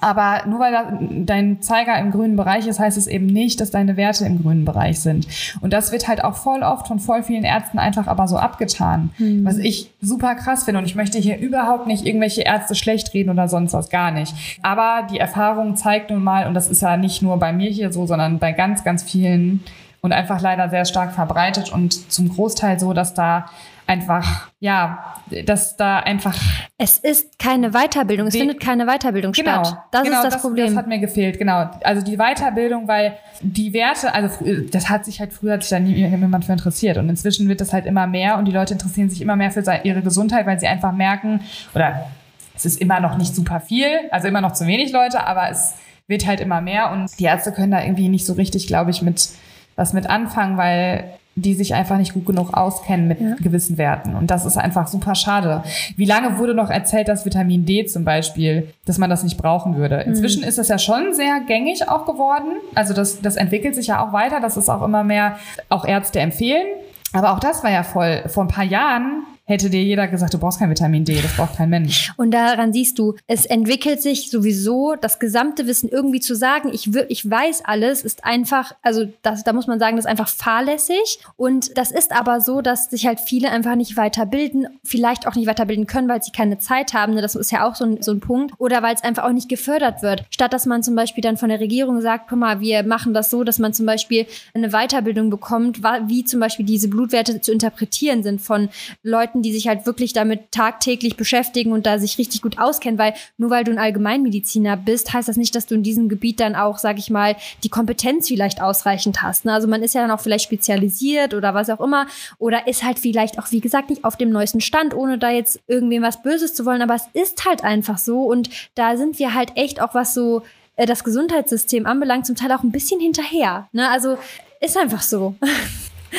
[0.02, 3.96] Aber nur weil dein Zeiger im grünen Bereich ist, heißt es eben nicht, dass deine
[3.96, 5.28] Werte im grünen Bereich sind.
[5.62, 9.12] Und das wird halt auch voll oft von voll vielen Ärzten einfach aber so abgetan.
[9.44, 10.80] Was ich super krass finde.
[10.80, 14.34] Und ich möchte hier überhaupt nicht irgendwelche Ärzte schlecht reden oder sonst was, gar nicht.
[14.62, 17.94] Aber die Erfahrung zeigt nun mal, und das ist ja nicht nur bei mir hier
[17.94, 19.64] so, sondern bei ganz, ganz vielen
[20.04, 23.46] und einfach leider sehr stark verbreitet und zum Großteil so, dass da
[23.88, 26.38] einfach, ja, dass da einfach
[26.78, 28.28] Es ist keine Weiterbildung.
[28.28, 29.78] Es findet keine Weiterbildung statt.
[29.92, 30.68] Das genau, ist das, Problem.
[30.68, 31.70] Das hat mir gefehlt, genau.
[31.84, 35.80] Also die Weiterbildung, weil die Werte, also das hat sich halt früher hat sich da
[35.80, 39.10] nie jemand für interessiert und inzwischen wird das halt immer mehr und die Leute interessieren
[39.10, 41.40] sich immer mehr für ihre Gesundheit, weil sie einfach merken
[41.74, 42.08] oder
[42.54, 45.76] es ist immer noch nicht super viel, also immer noch zu wenig Leute, aber es
[46.08, 49.02] wird halt immer mehr und die Ärzte können da irgendwie nicht so richtig, glaube ich,
[49.02, 49.30] mit
[49.76, 51.06] was mit anfangen, weil
[51.36, 54.16] die sich einfach nicht gut genug auskennen mit gewissen Werten.
[54.16, 55.64] Und das ist einfach super schade.
[55.96, 59.76] Wie lange wurde noch erzählt, dass Vitamin D zum Beispiel, dass man das nicht brauchen
[59.76, 60.02] würde?
[60.02, 62.58] Inzwischen ist das ja schon sehr gängig auch geworden.
[62.76, 64.42] Also das, das entwickelt sich ja auch weiter.
[64.42, 65.38] Das ist auch immer mehr
[65.70, 66.68] auch Ärzte empfehlen.
[67.14, 70.38] Aber auch das war ja voll, vor ein paar Jahren hätte dir jeder gesagt, du
[70.38, 72.14] brauchst kein Vitamin D, das braucht kein Mensch.
[72.18, 76.90] Und daran siehst du, es entwickelt sich sowieso das gesamte Wissen irgendwie zu sagen, ich,
[77.10, 81.20] ich weiß alles, ist einfach, also das, da muss man sagen, das ist einfach fahrlässig.
[81.36, 85.48] Und das ist aber so, dass sich halt viele einfach nicht weiterbilden, vielleicht auch nicht
[85.48, 87.16] weiterbilden können, weil sie keine Zeit haben.
[87.16, 87.22] Ne?
[87.22, 88.54] Das ist ja auch so ein, so ein Punkt.
[88.60, 90.26] Oder weil es einfach auch nicht gefördert wird.
[90.30, 93.30] Statt dass man zum Beispiel dann von der Regierung sagt, guck mal, wir machen das
[93.30, 98.22] so, dass man zum Beispiel eine Weiterbildung bekommt, wie zum Beispiel diese Blutwerte zu interpretieren
[98.22, 98.70] sind von
[99.02, 103.14] Leuten, die sich halt wirklich damit tagtäglich beschäftigen und da sich richtig gut auskennen, weil
[103.38, 106.56] nur weil du ein Allgemeinmediziner bist, heißt das nicht, dass du in diesem Gebiet dann
[106.56, 109.46] auch, sag ich mal, die Kompetenz vielleicht ausreichend hast.
[109.46, 109.54] Ne?
[109.54, 112.08] Also man ist ja dann auch vielleicht spezialisiert oder was auch immer
[112.38, 115.60] oder ist halt vielleicht auch, wie gesagt, nicht auf dem neuesten Stand, ohne da jetzt
[115.68, 119.34] irgendwem was Böses zu wollen, aber es ist halt einfach so und da sind wir
[119.34, 120.44] halt echt auch was so
[120.76, 123.68] äh, das Gesundheitssystem anbelangt, zum Teil auch ein bisschen hinterher.
[123.72, 123.90] Ne?
[123.90, 124.18] Also
[124.60, 125.36] ist einfach so.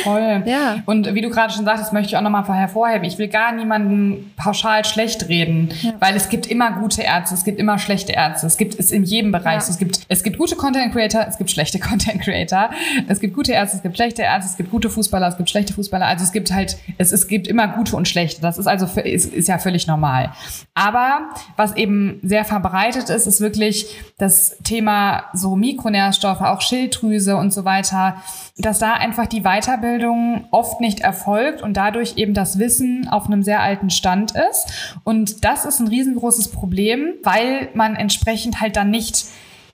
[0.02, 0.42] Voll.
[0.46, 0.82] Ja.
[0.86, 3.04] Und wie du gerade schon sagtest, möchte ich auch nochmal hervorheben.
[3.04, 5.92] Ich will gar niemanden pauschal schlecht reden, ja.
[6.00, 8.46] weil es gibt immer gute Ärzte, es gibt immer schlechte Ärzte.
[8.46, 9.62] Es gibt es in jedem Bereich.
[9.62, 9.68] Ja.
[9.68, 12.70] Es gibt, es gibt gute Content Creator, es gibt schlechte Content Creator.
[13.08, 15.72] Es gibt gute Ärzte, es gibt schlechte Ärzte, es gibt gute Fußballer, es gibt schlechte
[15.72, 16.06] Fußballer.
[16.06, 18.40] Also es gibt halt, es, es gibt immer gute und schlechte.
[18.40, 20.32] Das ist also, ist, ist ja völlig normal.
[20.74, 23.86] Aber was eben sehr verbreitet ist, ist wirklich
[24.18, 28.16] das Thema so Mikronährstoffe, auch Schilddrüse und so weiter,
[28.56, 33.26] dass da einfach die Weiterbildung Weiterbildung oft nicht erfolgt und dadurch eben das Wissen auf
[33.26, 34.96] einem sehr alten Stand ist.
[35.04, 39.26] Und das ist ein riesengroßes Problem, weil man entsprechend halt dann nicht,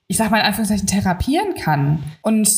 [0.09, 2.03] ich sag mal in Anführungszeichen, therapieren kann.
[2.23, 2.49] Und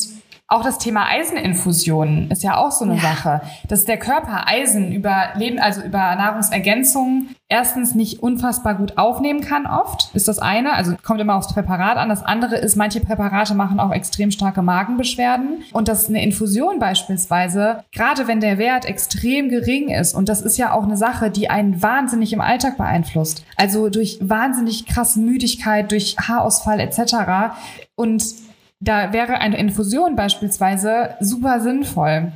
[0.47, 3.01] auch das Thema Eiseninfusionen ist ja auch so eine ja.
[3.01, 9.41] Sache, dass der Körper Eisen über Leben, also über Nahrungsergänzungen erstens nicht unfassbar gut aufnehmen
[9.41, 10.73] kann oft, ist das eine.
[10.73, 12.09] Also kommt immer aufs Präparat an.
[12.09, 15.61] Das andere ist, manche Präparate machen auch extrem starke Magenbeschwerden.
[15.71, 20.57] Und dass eine Infusion beispielsweise, gerade wenn der Wert extrem gering ist, und das ist
[20.57, 23.45] ja auch eine Sache, die einen wahnsinnig im Alltag beeinflusst.
[23.55, 27.53] Also durch wahnsinnig krasse Müdigkeit, durch Haarausfall etc.
[27.93, 28.25] Und
[28.79, 32.31] da wäre eine Infusion beispielsweise super sinnvoll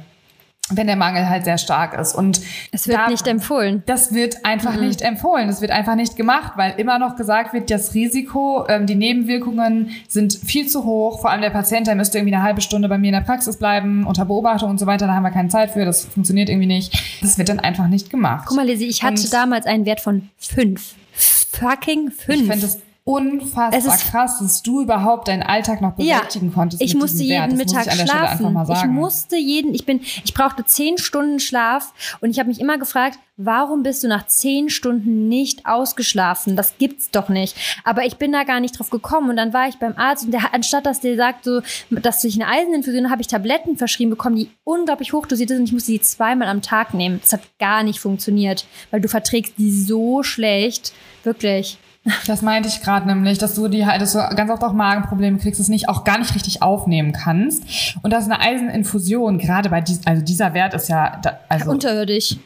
[0.70, 2.14] wenn der Mangel halt sehr stark ist.
[2.14, 2.42] Und
[2.72, 3.84] es wird da, nicht empfohlen.
[3.86, 4.88] Das wird einfach mhm.
[4.88, 5.48] nicht empfohlen.
[5.48, 9.92] Das wird einfach nicht gemacht, weil immer noch gesagt wird, das Risiko, ähm, die Nebenwirkungen
[10.08, 11.22] sind viel zu hoch.
[11.22, 13.58] Vor allem der Patient, der müsste irgendwie eine halbe Stunde bei mir in der Praxis
[13.58, 15.08] bleiben, unter Beobachtung und so weiter.
[15.08, 15.86] Da haben wir keine Zeit für.
[15.86, 16.94] Das funktioniert irgendwie nicht.
[17.22, 18.46] Das wird dann einfach nicht gemacht.
[18.48, 20.96] Guck mal, Lizzie, ich hatte und damals einen Wert von fünf.
[21.14, 22.42] Fucking fünf.
[22.42, 26.82] Ich finde unfassbar krass, dass du überhaupt deinen Alltag noch bewältigen ja, konntest.
[26.82, 28.58] Ich musste jeden Mittag ich schlafen.
[28.70, 32.78] Ich musste jeden, ich bin, ich brauchte zehn Stunden Schlaf und ich habe mich immer
[32.78, 36.58] gefragt, warum bist du nach zehn Stunden nicht ausgeschlafen?
[36.58, 37.56] Das gibt's doch nicht.
[37.86, 40.32] Aber ich bin da gar nicht drauf gekommen und dann war ich beim Arzt und
[40.32, 44.36] der, anstatt dass der sagt, so, dass ich eine Eiseninfusion habe ich Tabletten verschrieben bekommen,
[44.36, 47.22] die unglaublich hochdosiert sind und ich musste die zweimal am Tag nehmen.
[47.22, 50.92] Das hat gar nicht funktioniert, weil du verträgst die so schlecht.
[51.24, 51.78] Wirklich.
[52.26, 55.60] Das meinte ich gerade nämlich, dass du die halt, dass ganz oft auch Magenprobleme kriegst,
[55.60, 57.64] es nicht auch gar nicht richtig aufnehmen kannst.
[58.02, 62.38] Und dass eine Eiseninfusion, gerade bei dies, also dieser Wert ist ja da, also unterirdisch.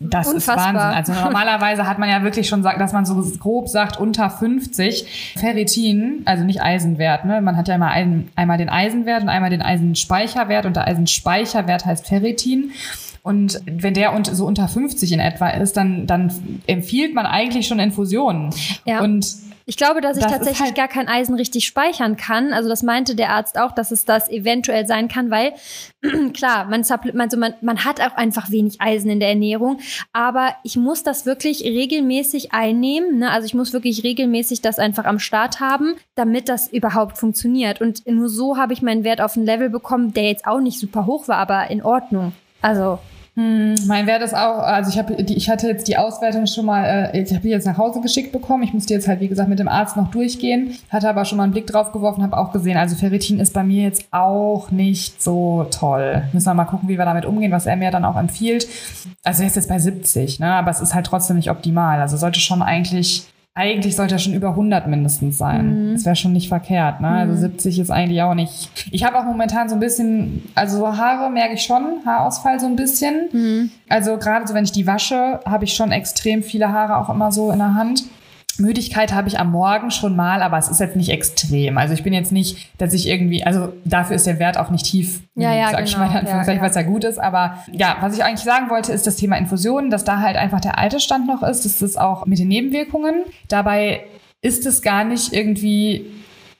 [0.00, 0.56] Das Unfassbar.
[0.56, 1.14] ist Wahnsinn.
[1.14, 5.34] Also normalerweise hat man ja wirklich schon sagt, dass man so grob sagt unter 50
[5.36, 7.24] Ferritin, also nicht Eisenwert.
[7.24, 7.40] Ne?
[7.40, 11.86] Man hat ja immer ein, einmal den Eisenwert und einmal den Eisenspeicherwert und der Eisenspeicherwert
[11.86, 12.72] heißt Ferritin.
[13.22, 16.32] Und wenn der so unter 50 in etwa ist, dann, dann
[16.68, 18.50] empfiehlt man eigentlich schon Infusionen.
[18.84, 19.00] Ja.
[19.00, 19.26] Und
[19.68, 22.52] ich glaube, dass ich das tatsächlich halt gar kein Eisen richtig speichern kann.
[22.52, 25.54] Also das meinte der Arzt auch, dass es das eventuell sein kann, weil
[26.32, 29.80] klar, man, also man, man hat auch einfach wenig Eisen in der Ernährung,
[30.12, 33.18] aber ich muss das wirklich regelmäßig einnehmen.
[33.18, 33.32] Ne?
[33.32, 37.80] Also ich muss wirklich regelmäßig das einfach am Start haben, damit das überhaupt funktioniert.
[37.80, 40.78] Und nur so habe ich meinen Wert auf ein Level bekommen, der jetzt auch nicht
[40.78, 42.34] super hoch war, aber in Ordnung.
[42.62, 43.00] Also
[43.36, 47.12] hm, mein Wert ist auch, also ich habe, ich hatte jetzt die Auswertung schon mal,
[47.12, 48.62] äh, ich habe die jetzt nach Hause geschickt bekommen.
[48.62, 51.44] Ich musste jetzt halt, wie gesagt, mit dem Arzt noch durchgehen, hatte aber schon mal
[51.44, 55.22] einen Blick drauf geworfen, habe auch gesehen, also Ferritin ist bei mir jetzt auch nicht
[55.22, 56.22] so toll.
[56.32, 58.66] Müssen wir mal gucken, wie wir damit umgehen, was er mir dann auch empfiehlt.
[59.22, 62.00] Also er ist jetzt bei 70, ne, aber es ist halt trotzdem nicht optimal.
[62.00, 63.26] Also sollte schon eigentlich
[63.56, 65.88] eigentlich sollte er schon über 100 mindestens sein.
[65.88, 65.92] Mhm.
[65.94, 67.00] Das wäre schon nicht verkehrt.
[67.00, 67.08] Ne?
[67.08, 67.82] Also 70 mhm.
[67.82, 68.68] ist eigentlich auch nicht.
[68.90, 72.66] Ich habe auch momentan so ein bisschen, also so Haare merke ich schon, Haarausfall so
[72.66, 73.28] ein bisschen.
[73.32, 73.70] Mhm.
[73.88, 77.32] Also gerade so, wenn ich die wasche, habe ich schon extrem viele Haare auch immer
[77.32, 78.04] so in der Hand.
[78.58, 81.78] Müdigkeit habe ich am Morgen schon mal, aber es ist jetzt nicht extrem.
[81.78, 84.86] Also ich bin jetzt nicht, dass ich irgendwie, also dafür ist der Wert auch nicht
[84.86, 85.88] tief, ja, ja, sag genau.
[85.88, 86.62] ich mal, ja, ja.
[86.62, 87.18] was ja gut ist.
[87.18, 90.60] Aber ja, was ich eigentlich sagen wollte, ist das Thema Infusionen, dass da halt einfach
[90.60, 91.64] der alte Stand noch ist.
[91.64, 93.24] Das ist auch mit den Nebenwirkungen.
[93.48, 94.04] Dabei
[94.42, 96.06] ist es gar nicht irgendwie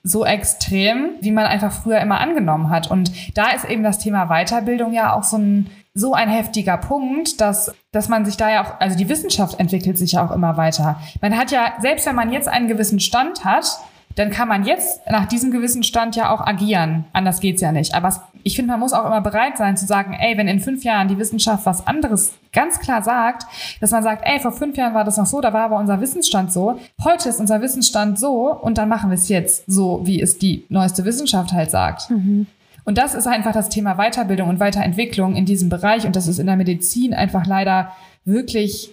[0.03, 2.91] so extrem, wie man einfach früher immer angenommen hat.
[2.91, 7.41] Und da ist eben das Thema Weiterbildung ja auch so ein so ein heftiger Punkt,
[7.41, 10.59] dass, dass man sich da ja auch, also die Wissenschaft entwickelt sich ja auch immer
[10.59, 11.01] weiter.
[11.23, 13.81] Man hat ja, selbst wenn man jetzt einen gewissen Stand hat,
[14.15, 17.05] dann kann man jetzt nach diesem gewissen Stand ja auch agieren.
[17.13, 17.95] Anders geht's ja nicht.
[17.95, 20.85] Aber ich finde, man muss auch immer bereit sein zu sagen, ey, wenn in fünf
[20.85, 23.47] Jahren die Wissenschaft was anderes ganz klar sagt,
[23.81, 26.01] dass man sagt, ey, vor fünf Jahren war das noch so, da war aber unser
[26.01, 30.21] Wissensstand so, heute ist unser Wissensstand so und dann machen wir es jetzt so, wie
[30.21, 32.11] es die neueste Wissenschaft halt sagt.
[32.11, 32.47] Mhm.
[32.87, 36.07] Und das ist einfach das Thema Weiterbildung und Weiterentwicklung in diesem Bereich.
[36.07, 37.93] Und das ist in der Medizin einfach leider
[38.25, 38.91] wirklich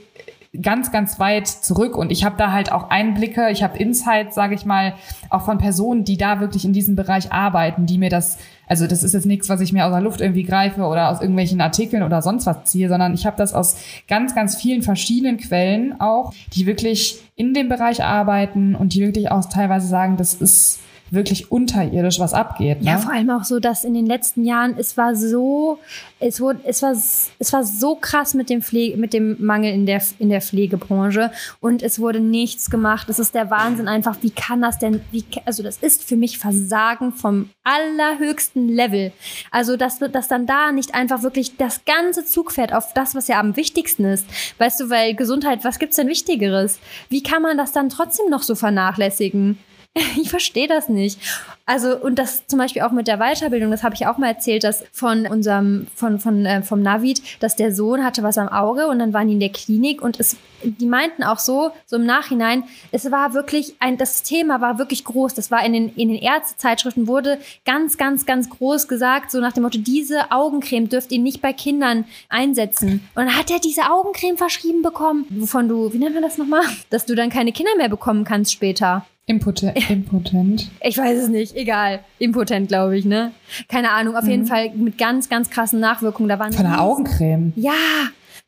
[0.61, 4.53] ganz, ganz weit zurück und ich habe da halt auch Einblicke, ich habe Insights, sage
[4.53, 4.93] ich mal,
[5.31, 8.37] auch von Personen, die da wirklich in diesem Bereich arbeiten, die mir das,
[8.67, 11.21] also das ist jetzt nichts, was ich mir aus der Luft irgendwie greife oder aus
[11.21, 13.77] irgendwelchen Artikeln oder sonst was ziehe, sondern ich habe das aus
[14.07, 19.31] ganz, ganz vielen verschiedenen Quellen auch, die wirklich in dem Bereich arbeiten und die wirklich
[19.31, 20.79] auch teilweise sagen, das ist
[21.11, 22.81] wirklich unterirdisch was abgeht.
[22.81, 22.87] Ne?
[22.87, 25.79] Ja, vor allem auch so, dass in den letzten Jahren, es war so,
[26.19, 29.85] es wurde, es war, es war so krass mit dem Pflege, mit dem Mangel in
[29.85, 33.09] der, in der Pflegebranche und es wurde nichts gemacht.
[33.09, 34.17] Es ist der Wahnsinn einfach.
[34.21, 39.11] Wie kann das denn, wie, also das ist für mich Versagen vom allerhöchsten Level.
[39.51, 43.27] Also, dass, dass dann da nicht einfach wirklich das ganze Zug fährt auf das, was
[43.27, 44.25] ja am wichtigsten ist.
[44.57, 46.79] Weißt du, weil Gesundheit, was gibt's denn Wichtigeres?
[47.09, 49.57] Wie kann man das dann trotzdem noch so vernachlässigen?
[50.17, 51.19] Ich verstehe das nicht.
[51.65, 54.63] Also, und das zum Beispiel auch mit der Weiterbildung, das habe ich auch mal erzählt,
[54.63, 58.87] dass von unserem, von, von, äh, vom Navid, dass der Sohn hatte was am Auge
[58.87, 62.05] und dann waren die in der Klinik und es, die meinten auch so, so im
[62.05, 65.35] Nachhinein, es war wirklich ein, das Thema war wirklich groß.
[65.35, 69.53] Das war in den, in den Ärztezeitschriften wurde ganz, ganz, ganz groß gesagt, so nach
[69.53, 73.07] dem Motto, diese Augencreme dürft ihr nicht bei Kindern einsetzen.
[73.15, 76.63] Und dann hat er diese Augencreme verschrieben bekommen, wovon du, wie nennt man das nochmal?
[76.89, 79.05] Dass du dann keine Kinder mehr bekommen kannst später.
[79.25, 79.89] Impotent.
[79.89, 80.69] Impotent.
[80.81, 82.01] Ich weiß es nicht, egal.
[82.19, 83.31] Impotent, glaube ich, ne?
[83.69, 84.31] Keine Ahnung, auf mhm.
[84.31, 86.27] jeden Fall mit ganz, ganz krassen Nachwirkungen.
[86.27, 87.53] Da waren Von der Augencreme.
[87.55, 87.71] Ja,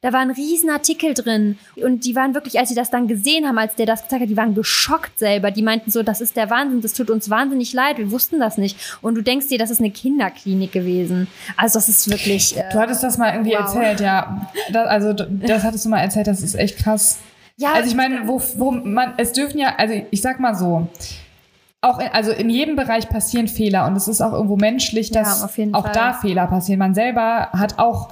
[0.06, 1.58] da waren riesen Artikel drin.
[1.78, 4.30] Und die waren wirklich, als sie das dann gesehen haben, als der das gezeigt hat,
[4.30, 5.50] die waren geschockt selber.
[5.50, 8.58] Die meinten so, das ist der Wahnsinn, das tut uns wahnsinnig leid, wir wussten das
[8.58, 8.78] nicht.
[9.02, 11.28] Und du denkst dir, das ist eine Kinderklinik gewesen.
[11.58, 12.56] Also das ist wirklich.
[12.56, 13.62] Äh, du hattest das mal irgendwie wow.
[13.62, 14.52] erzählt, ja.
[14.72, 17.18] Das, also das hattest du mal erzählt, das ist echt krass.
[17.58, 20.88] Ja, also ich meine, wo, wo man, es dürfen ja, also ich sag mal so,
[21.82, 25.42] auch in, also in jedem Bereich passieren Fehler und es ist auch irgendwo menschlich, dass
[25.58, 25.94] ja, auch Fall.
[25.94, 26.80] da Fehler passieren.
[26.80, 28.10] Man selber hat auch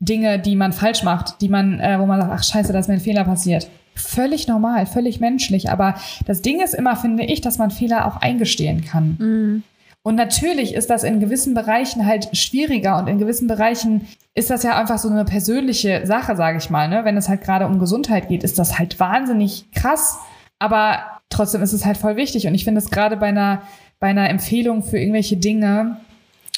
[0.00, 2.88] Dinge, die man falsch macht, die man, äh, wo man sagt, ach scheiße, da ist
[2.88, 3.68] mir ein Fehler passiert.
[3.94, 5.70] Völlig normal, völlig menschlich.
[5.70, 5.94] Aber
[6.26, 9.16] das Ding ist immer, finde ich, dass man Fehler auch eingestehen kann.
[9.18, 9.62] Mhm.
[10.04, 14.64] Und natürlich ist das in gewissen Bereichen halt schwieriger und in gewissen Bereichen ist das
[14.64, 16.88] ja einfach so eine persönliche Sache, sage ich mal.
[16.88, 17.04] Ne?
[17.04, 20.18] Wenn es halt gerade um Gesundheit geht, ist das halt wahnsinnig krass.
[20.58, 20.98] Aber
[21.28, 22.46] trotzdem ist es halt voll wichtig.
[22.48, 23.62] Und ich finde es gerade bei einer,
[24.00, 25.98] bei einer Empfehlung für irgendwelche Dinge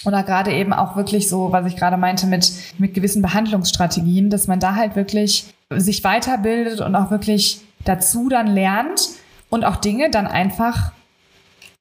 [0.06, 4.46] oder gerade eben auch wirklich so, was ich gerade meinte mit, mit gewissen Behandlungsstrategien, dass
[4.46, 9.10] man da halt wirklich sich weiterbildet und auch wirklich dazu dann lernt
[9.50, 10.92] und auch Dinge dann einfach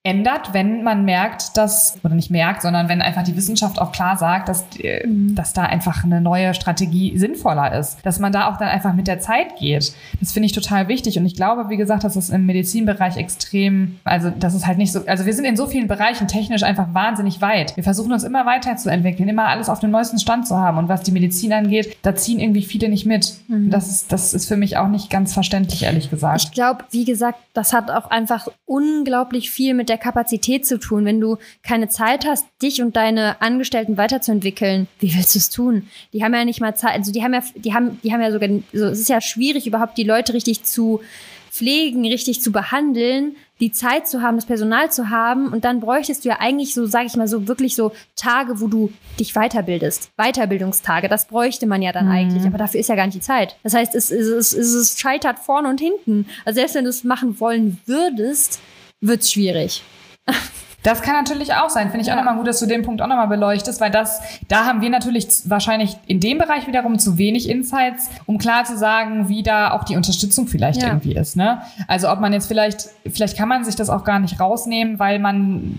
[0.05, 4.17] ändert, wenn man merkt, dass, oder nicht merkt, sondern wenn einfach die Wissenschaft auch klar
[4.17, 5.33] sagt, dass, äh, mhm.
[5.33, 8.05] dass da einfach eine neue Strategie sinnvoller ist.
[8.05, 9.93] Dass man da auch dann einfach mit der Zeit geht.
[10.19, 11.17] Das finde ich total wichtig.
[11.17, 14.91] Und ich glaube, wie gesagt, dass es im Medizinbereich extrem, also das ist halt nicht
[14.91, 17.77] so, also wir sind in so vielen Bereichen technisch einfach wahnsinnig weit.
[17.77, 20.79] Wir versuchen uns immer weiterzuentwickeln, immer alles auf dem neuesten Stand zu haben.
[20.79, 23.35] Und was die Medizin angeht, da ziehen irgendwie viele nicht mit.
[23.47, 23.69] Mhm.
[23.69, 26.41] Das, ist, das ist für mich auch nicht ganz verständlich, ehrlich gesagt.
[26.43, 30.79] Ich glaube, wie gesagt, das hat auch einfach unglaublich viel mit der der Kapazität zu
[30.79, 31.05] tun.
[31.05, 35.87] Wenn du keine Zeit hast, dich und deine Angestellten weiterzuentwickeln, wie willst du es tun?
[36.13, 38.31] Die haben ja nicht mal Zeit, also die haben ja, die haben, die haben ja
[38.31, 41.01] sogar, so, es ist ja schwierig, überhaupt die Leute richtig zu
[41.51, 45.49] pflegen, richtig zu behandeln, die Zeit zu haben, das Personal zu haben.
[45.49, 48.67] Und dann bräuchtest du ja eigentlich so, sage ich mal so, wirklich so Tage, wo
[48.67, 50.09] du dich weiterbildest.
[50.17, 52.11] Weiterbildungstage, das bräuchte man ja dann mhm.
[52.11, 52.45] eigentlich.
[52.47, 53.55] Aber dafür ist ja gar nicht die Zeit.
[53.61, 56.25] Das heißt, es, es, es, es scheitert vorne und hinten.
[56.43, 58.59] Also selbst wenn du es machen wollen würdest,
[59.03, 59.83] wird es schwierig.
[60.83, 61.91] Das kann natürlich auch sein.
[61.91, 62.13] Finde ich ja.
[62.13, 64.89] auch nochmal gut, dass du den Punkt auch nochmal beleuchtest, weil das, da haben wir
[64.89, 69.71] natürlich wahrscheinlich in dem Bereich wiederum zu wenig Insights, um klar zu sagen, wie da
[69.71, 70.89] auch die Unterstützung vielleicht ja.
[70.89, 71.37] irgendwie ist.
[71.37, 71.61] Ne?
[71.87, 75.19] Also ob man jetzt vielleicht, vielleicht kann man sich das auch gar nicht rausnehmen, weil
[75.19, 75.77] man,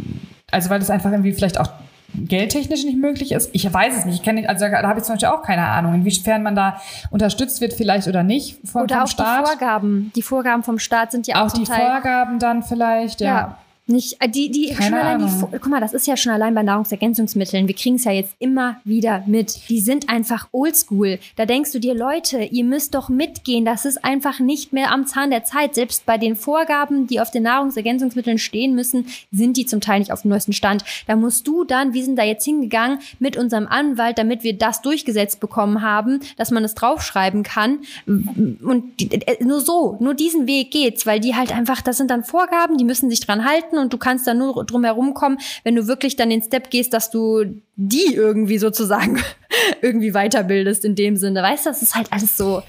[0.50, 1.68] also weil das einfach irgendwie vielleicht auch
[2.14, 3.50] geldtechnisch nicht möglich ist.
[3.52, 4.16] Ich weiß es nicht.
[4.16, 7.60] Ich kenne also da habe ich zum Beispiel auch keine Ahnung, inwiefern man da unterstützt
[7.60, 9.40] wird vielleicht oder nicht von, oder vom auch Staat.
[9.40, 10.12] Die Vorgaben.
[10.14, 13.20] Die Vorgaben vom Staat sind ja auch, auch die Teil Vorgaben dann vielleicht.
[13.20, 13.26] Ja.
[13.26, 13.58] ja.
[13.86, 15.48] Nicht, äh, die, die, Keine schon allein die, Ahnung.
[15.52, 17.68] Guck mal, das ist ja schon allein bei Nahrungsergänzungsmitteln.
[17.68, 19.68] Wir kriegen es ja jetzt immer wieder mit.
[19.68, 21.18] Die sind einfach oldschool.
[21.36, 23.66] Da denkst du dir, Leute, ihr müsst doch mitgehen.
[23.66, 25.74] Das ist einfach nicht mehr am Zahn der Zeit.
[25.74, 30.12] Selbst bei den Vorgaben, die auf den Nahrungsergänzungsmitteln stehen müssen, sind die zum Teil nicht
[30.12, 30.82] auf dem neuesten Stand.
[31.06, 34.80] Da musst du dann, wir sind da jetzt hingegangen mit unserem Anwalt, damit wir das
[34.80, 37.80] durchgesetzt bekommen haben, dass man es draufschreiben kann.
[38.06, 42.10] Und die, äh, nur so, nur diesen Weg geht's, weil die halt einfach, das sind
[42.10, 45.38] dann Vorgaben, die müssen sich dran halten und du kannst dann nur drum herum kommen,
[45.64, 47.44] wenn du wirklich dann den Step gehst, dass du
[47.76, 49.20] die irgendwie sozusagen
[49.82, 51.42] irgendwie weiterbildest in dem Sinne.
[51.42, 52.62] Weißt du, das ist halt alles so.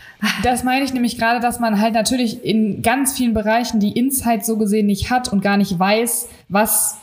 [0.43, 4.45] Das meine ich nämlich gerade, dass man halt natürlich in ganz vielen Bereichen die Insight
[4.45, 6.97] so gesehen nicht hat und gar nicht weiß, was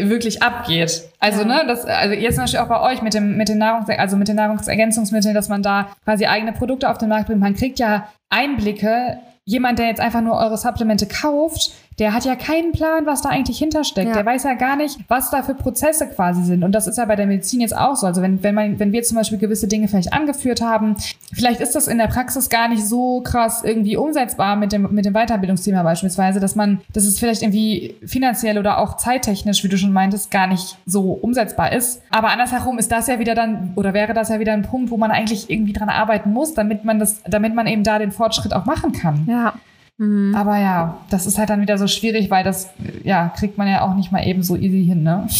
[0.00, 1.02] wirklich abgeht.
[1.18, 1.46] Also, Ja.
[1.46, 4.16] ne, das, also jetzt zum Beispiel auch bei euch mit dem, mit den Nahrungs, also
[4.16, 7.40] mit den Nahrungsergänzungsmitteln, dass man da quasi eigene Produkte auf den Markt bringt.
[7.40, 9.18] Man kriegt ja Einblicke.
[9.44, 13.30] Jemand, der jetzt einfach nur eure Supplemente kauft, der hat ja keinen Plan, was da
[13.30, 14.08] eigentlich hintersteckt.
[14.08, 14.14] Ja.
[14.14, 16.62] Der weiß ja gar nicht, was da für Prozesse quasi sind.
[16.62, 18.06] Und das ist ja bei der Medizin jetzt auch so.
[18.06, 20.94] Also wenn, wenn man, wenn wir zum Beispiel gewisse Dinge vielleicht angeführt haben,
[21.32, 25.06] vielleicht ist das in der Praxis gar nicht so krass irgendwie umsetzbar mit dem, mit
[25.06, 29.76] dem Weiterbildungsthema beispielsweise, dass man, dass es vielleicht irgendwie finanziell oder auch zeittechnisch, wie du
[29.76, 32.02] schon meintest, gar nicht so umsetzbar ist.
[32.10, 34.96] Aber andersherum ist das ja wieder dann, oder wäre das ja wieder ein Punkt, wo
[34.96, 38.54] man eigentlich irgendwie dran arbeiten muss, damit man das, damit man eben da den Fortschritt
[38.54, 39.26] auch machen kann.
[39.28, 39.54] Ja.
[39.98, 40.32] Mhm.
[40.34, 42.70] Aber ja, das ist halt dann wieder so schwierig, weil das,
[43.02, 45.28] ja, kriegt man ja auch nicht mal eben so easy hin, ne?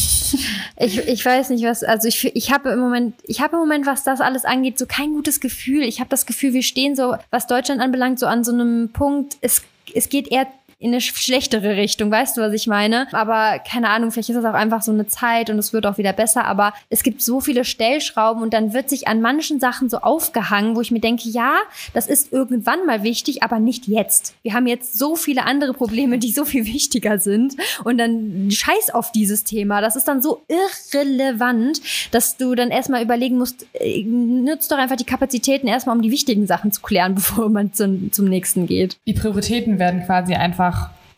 [0.81, 3.85] Ich, ich weiß nicht, was, also ich, ich habe im Moment, ich habe im Moment,
[3.85, 5.83] was das alles angeht, so kein gutes Gefühl.
[5.83, 9.39] Ich habe das Gefühl, wir stehen so, was Deutschland anbelangt, so an so einem Punkt,
[9.41, 10.47] es, es geht eher
[10.81, 13.13] in eine schlechtere Richtung, weißt du, was ich meine?
[13.13, 15.99] Aber keine Ahnung, vielleicht ist das auch einfach so eine Zeit und es wird auch
[15.99, 19.91] wieder besser, aber es gibt so viele Stellschrauben und dann wird sich an manchen Sachen
[19.91, 21.55] so aufgehangen, wo ich mir denke, ja,
[21.95, 24.35] das ist irgendwann mal wichtig, aber nicht jetzt.
[24.43, 28.91] Wir haben jetzt so viele andere Probleme, die so viel wichtiger sind und dann scheiß
[28.91, 29.81] auf dieses Thema.
[29.81, 31.81] Das ist dann so irrelevant,
[32.13, 36.11] dass du dann erstmal überlegen musst, äh, nutzt doch einfach die Kapazitäten erstmal, um die
[36.11, 38.97] wichtigen Sachen zu klären, bevor man zum, zum nächsten geht.
[39.07, 40.68] Die Prioritäten werden quasi einfach,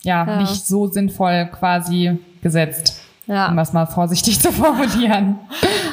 [0.03, 0.41] ja, Ja.
[0.41, 2.97] nicht so sinnvoll quasi gesetzt.
[3.27, 5.39] Um Ja, das mal vorsichtig zu formulieren.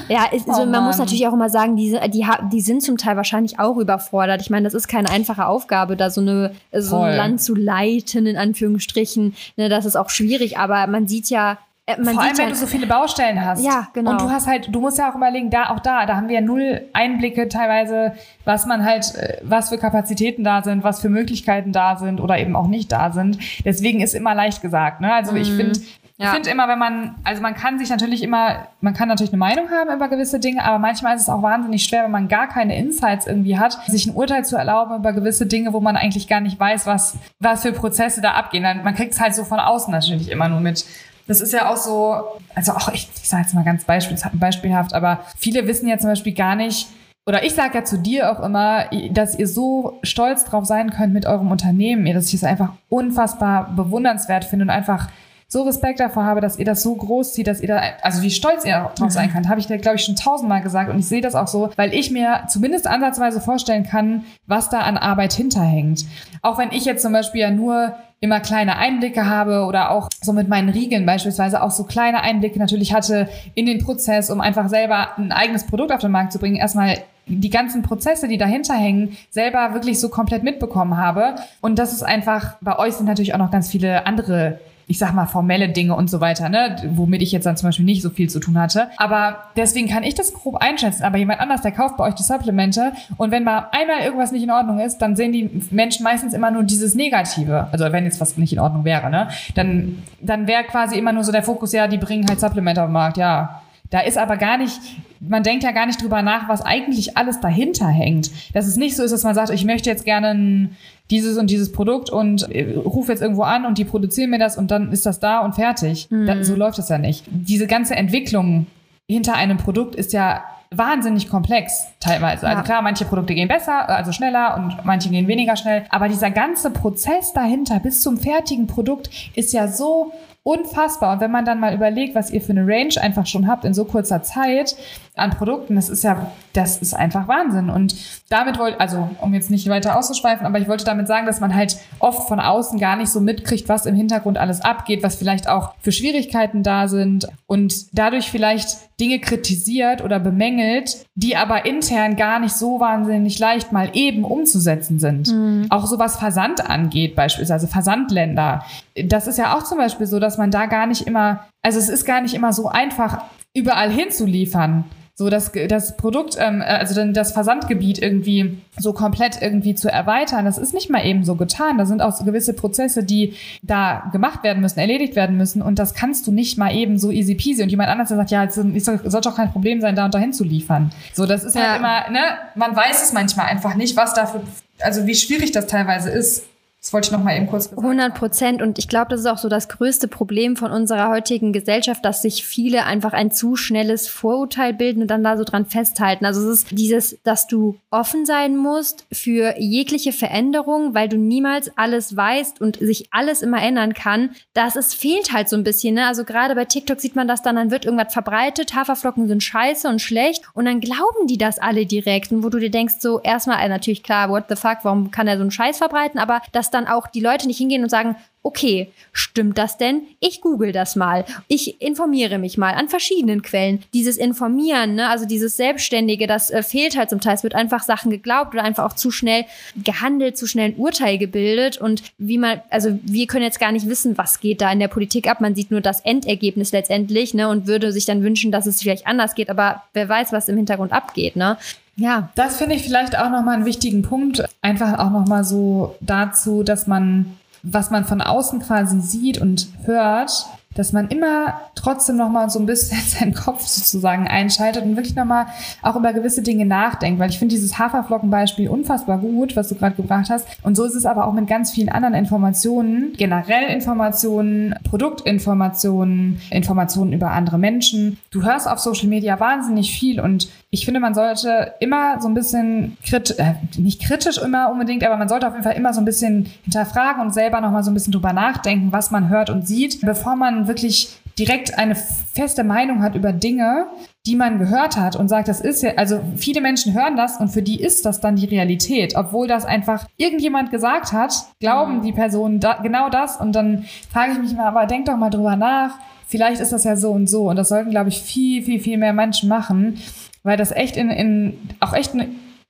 [0.10, 2.82] ja ist, also Oh man muss natürlich auch immer sagen, die, sind- die, die sind
[2.82, 4.42] zum Teil wahrscheinlich auch überfordert.
[4.42, 7.10] Ich meine, das ist keine einfache Aufgabe, da so, eine, so Voll.
[7.10, 9.36] ein Land zu leiten, in Anführungsstrichen.
[9.56, 12.56] Ne, das ist auch schwierig, aber man sieht ja, man Vor allem, sieht wenn du
[12.56, 13.64] so viele Baustellen hast.
[13.64, 14.12] Ja, genau.
[14.12, 16.36] Und du hast halt, du musst ja auch überlegen, da, auch da, da haben wir
[16.36, 18.14] ja null Einblicke teilweise,
[18.44, 22.38] was man halt, äh, was für Kapazitäten da sind, was für Möglichkeiten da sind oder
[22.40, 23.40] eben auch nicht da sind.
[23.64, 25.14] Deswegen ist immer leicht gesagt, ne?
[25.14, 25.80] Also ich finde,
[26.20, 26.32] ich Ja.
[26.34, 29.70] finde immer, wenn man, also man kann sich natürlich immer, man kann natürlich eine Meinung
[29.70, 32.76] haben über gewisse Dinge, aber manchmal ist es auch wahnsinnig schwer, wenn man gar keine
[32.76, 36.40] Insights irgendwie hat, sich ein Urteil zu erlauben über gewisse Dinge, wo man eigentlich gar
[36.42, 38.64] nicht weiß, was, was für Prozesse da abgehen.
[38.64, 40.86] Dann- Man kriegt es halt so von außen natürlich immer nur mit.
[41.28, 42.16] Das ist ja auch so,
[42.56, 46.10] also auch ich, ich sage jetzt mal ganz beispiel, beispielhaft, aber viele wissen ja zum
[46.10, 46.88] Beispiel gar nicht,
[47.28, 51.14] oder ich sage ja zu dir auch immer, dass ihr so stolz drauf sein könnt
[51.14, 55.10] mit eurem Unternehmen, dass ich es einfach unfassbar bewundernswert finde und einfach
[55.50, 58.32] so Respekt davor habe, dass ihr das so groß zieht, dass ihr da, also wie
[58.32, 61.08] stolz ihr drauf sein könnt, habe ich dir, glaube ich, schon tausendmal gesagt und ich
[61.08, 65.32] sehe das auch so, weil ich mir zumindest ansatzweise vorstellen kann, was da an Arbeit
[65.32, 66.06] hinterhängt.
[66.42, 70.34] Auch wenn ich jetzt zum Beispiel ja nur immer kleine Einblicke habe oder auch so
[70.34, 74.70] mit meinen Riegeln beispielsweise auch so kleine Einblicke natürlich hatte in den Prozess, um einfach
[74.70, 78.74] selber ein eigenes Produkt auf den Markt zu bringen, erstmal die ganzen Prozesse, die dahinter
[78.74, 81.36] hängen, selber wirklich so komplett mitbekommen habe.
[81.62, 85.14] Und das ist einfach, bei euch sind natürlich auch noch ganz viele andere ich sag
[85.14, 88.10] mal, formelle Dinge und so weiter, ne, womit ich jetzt dann zum Beispiel nicht so
[88.10, 88.88] viel zu tun hatte.
[88.96, 91.04] Aber deswegen kann ich das grob einschätzen.
[91.04, 94.44] Aber jemand anders, der kauft bei euch die Supplemente und wenn mal einmal irgendwas nicht
[94.44, 97.68] in Ordnung ist, dann sehen die Menschen meistens immer nur dieses Negative.
[97.72, 101.26] Also wenn jetzt was nicht in Ordnung wäre, ne, dann, dann wäre quasi immer nur
[101.26, 103.62] so der Fokus, ja, die bringen halt Supplemente auf den Markt, ja.
[103.90, 104.80] Da ist aber gar nicht,
[105.20, 108.32] man denkt ja gar nicht drüber nach, was eigentlich alles dahinter hängt.
[108.54, 110.70] Dass es nicht so ist, dass man sagt, ich möchte jetzt gerne
[111.10, 114.58] dieses und dieses Produkt und äh, rufe jetzt irgendwo an und die produzieren mir das
[114.58, 116.08] und dann ist das da und fertig.
[116.10, 117.24] Da, so läuft das ja nicht.
[117.30, 118.68] Diese ganze Entwicklung
[119.10, 122.46] hinter einem Produkt ist ja wahnsinnig komplex teilweise.
[122.46, 122.64] Also Ja.
[122.64, 125.86] klar, manche Produkte gehen besser, also schneller und manche gehen weniger schnell.
[125.90, 130.12] Aber dieser ganze Prozess dahinter bis zum fertigen Produkt ist ja so
[130.48, 131.14] unfassbar.
[131.14, 133.74] Und wenn man dann mal überlegt, was ihr für eine Range einfach schon habt in
[133.74, 134.78] so kurzer Zeit
[135.20, 137.70] an Produkten, das ist ja, das ist einfach Wahnsinn.
[137.70, 137.96] Und
[138.30, 141.54] damit wollte, also um jetzt nicht weiter auszuschweifen, aber ich wollte damit sagen, dass man
[141.54, 145.50] halt oft von außen gar nicht so mitkriegt, was im Hintergrund alles abgeht, was vielleicht
[145.50, 152.16] auch für Schwierigkeiten da sind und dadurch vielleicht Dinge kritisiert oder bemängelt, die aber intern
[152.16, 155.32] gar nicht so wahnsinnig leicht mal eben umzusetzen sind.
[155.70, 158.64] Auch so was Versand angeht, beispielsweise Versandländer.
[159.06, 161.80] Das ist ja auch zum Beispiel so, dass dass man da gar nicht immer, also
[161.80, 163.24] es ist gar nicht immer so einfach,
[163.56, 164.84] überall hinzuliefern
[165.20, 169.90] so das, das Produkt, ähm, äh, also dann das Versandgebiet irgendwie so komplett irgendwie zu
[169.90, 171.80] erweitern, das ist nicht mal eben so getan.
[171.80, 175.80] Da sind auch so gewisse Prozesse, die da gemacht werden müssen, erledigt werden müssen und
[175.80, 178.44] das kannst du nicht mal eben so easy peasy und jemand anderes der sagt, ja,
[178.44, 180.92] es soll doch kein Problem sein, da und dahin zu liefern.
[181.14, 181.72] So, das ist halt ja.
[181.72, 184.44] halt immer, ne, man weiß es manchmal einfach nicht, was dafür,
[184.82, 186.44] also wie schwierig das teilweise ist,
[186.82, 188.62] das wollte ich noch mal eben kurz gesagt 100 Prozent.
[188.62, 192.22] Und ich glaube, das ist auch so das größte Problem von unserer heutigen Gesellschaft, dass
[192.22, 196.26] sich viele einfach ein zu schnelles Vorurteil bilden und dann da so dran festhalten.
[196.26, 201.72] Also es ist dieses, dass du offen sein musst für jegliche Veränderung, weil du niemals
[201.78, 204.30] alles weißt und sich alles immer ändern kann.
[204.54, 205.96] Das ist, fehlt halt so ein bisschen.
[205.96, 206.06] Ne?
[206.06, 209.90] Also gerade bei TikTok sieht man das dann, dann wird irgendwas verbreitet, Haferflocken sind scheiße
[209.90, 212.32] und schlecht und dann glauben die das alle direkt.
[212.32, 215.28] Und wo du dir denkst, so erstmal, also natürlich klar, what the fuck, warum kann
[215.28, 216.20] er so einen Scheiß verbreiten?
[216.20, 220.04] Aber dass dann auch die Leute nicht hingehen und sagen, okay, stimmt das denn?
[220.20, 221.26] Ich google das mal.
[221.48, 223.84] Ich informiere mich mal an verschiedenen Quellen.
[223.94, 227.36] Dieses Informieren, ne, also dieses Selbstständige, das äh, fehlt halt zum Teil.
[227.36, 229.46] Es wird einfach Sachen geglaubt oder einfach auch zu schnell
[229.84, 231.78] gehandelt, zu schnell ein Urteil gebildet.
[231.78, 234.88] Und wie man, also wir können jetzt gar nicht wissen, was geht da in der
[234.88, 235.42] Politik ab.
[235.42, 239.08] Man sieht nur das Endergebnis letztendlich, ne, und würde sich dann wünschen, dass es vielleicht
[239.08, 239.50] anders geht.
[239.50, 241.58] Aber wer weiß, was im Hintergrund abgeht, ne?
[241.98, 242.30] Ja.
[242.36, 244.44] Das finde ich vielleicht auch nochmal einen wichtigen Punkt.
[244.62, 250.46] Einfach auch nochmal so dazu, dass man, was man von außen quasi sieht und hört,
[250.78, 255.16] dass man immer trotzdem noch mal so ein bisschen seinen Kopf sozusagen einschaltet und wirklich
[255.16, 255.48] noch mal
[255.82, 259.96] auch über gewisse Dinge nachdenkt, weil ich finde dieses Haferflockenbeispiel unfassbar gut, was du gerade
[259.96, 260.48] gebracht hast.
[260.64, 267.14] Und so ist es aber auch mit ganz vielen anderen Informationen, generell Informationen, Produktinformationen, Informationen
[267.14, 268.18] über andere Menschen.
[268.32, 272.34] Du hörst auf Social Media wahnsinnig viel und ich finde, man sollte immer so ein
[272.34, 276.02] bisschen kritisch, äh, nicht kritisch immer unbedingt, aber man sollte auf jeden Fall immer so
[276.02, 279.50] ein bisschen hinterfragen und selber noch mal so ein bisschen drüber nachdenken, was man hört
[279.50, 283.88] und sieht, bevor man wirklich direkt eine feste Meinung hat über Dinge,
[284.26, 287.50] die man gehört hat und sagt, das ist ja, also viele Menschen hören das und
[287.50, 292.02] für die ist das dann die Realität, obwohl das einfach irgendjemand gesagt hat, glauben mhm.
[292.02, 295.30] die Personen da, genau das und dann frage ich mich mal, aber denk doch mal
[295.30, 295.92] drüber nach,
[296.28, 298.98] vielleicht ist das ja so und so und das sollten, glaube ich, viel, viel, viel
[298.98, 300.00] mehr Menschen machen,
[300.44, 302.28] weil das echt in, in auch echt eine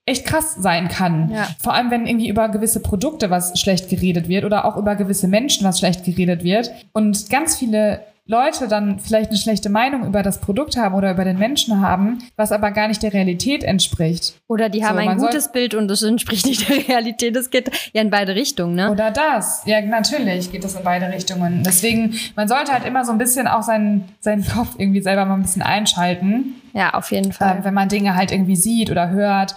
[0.08, 1.30] echt krass sein kann.
[1.32, 1.48] Ja.
[1.62, 5.28] Vor allem, wenn irgendwie über gewisse Produkte was schlecht geredet wird oder auch über gewisse
[5.28, 6.72] Menschen was schlecht geredet wird.
[6.94, 11.24] Und ganz viele Leute dann vielleicht eine schlechte Meinung über das Produkt haben oder über
[11.24, 14.36] den Menschen haben, was aber gar nicht der Realität entspricht.
[14.48, 17.36] Oder die haben so, ein gutes Bild und das entspricht nicht der Realität.
[17.36, 18.92] Das geht ja in beide Richtungen, ne?
[18.92, 19.64] Oder das.
[19.66, 21.64] Ja, natürlich geht das in beide Richtungen.
[21.66, 25.36] Deswegen, man sollte halt immer so ein bisschen auch seinen, seinen Kopf irgendwie selber mal
[25.36, 26.56] ein bisschen einschalten.
[26.74, 27.60] Ja, auf jeden Fall.
[27.60, 29.56] Äh, wenn man Dinge halt irgendwie sieht oder hört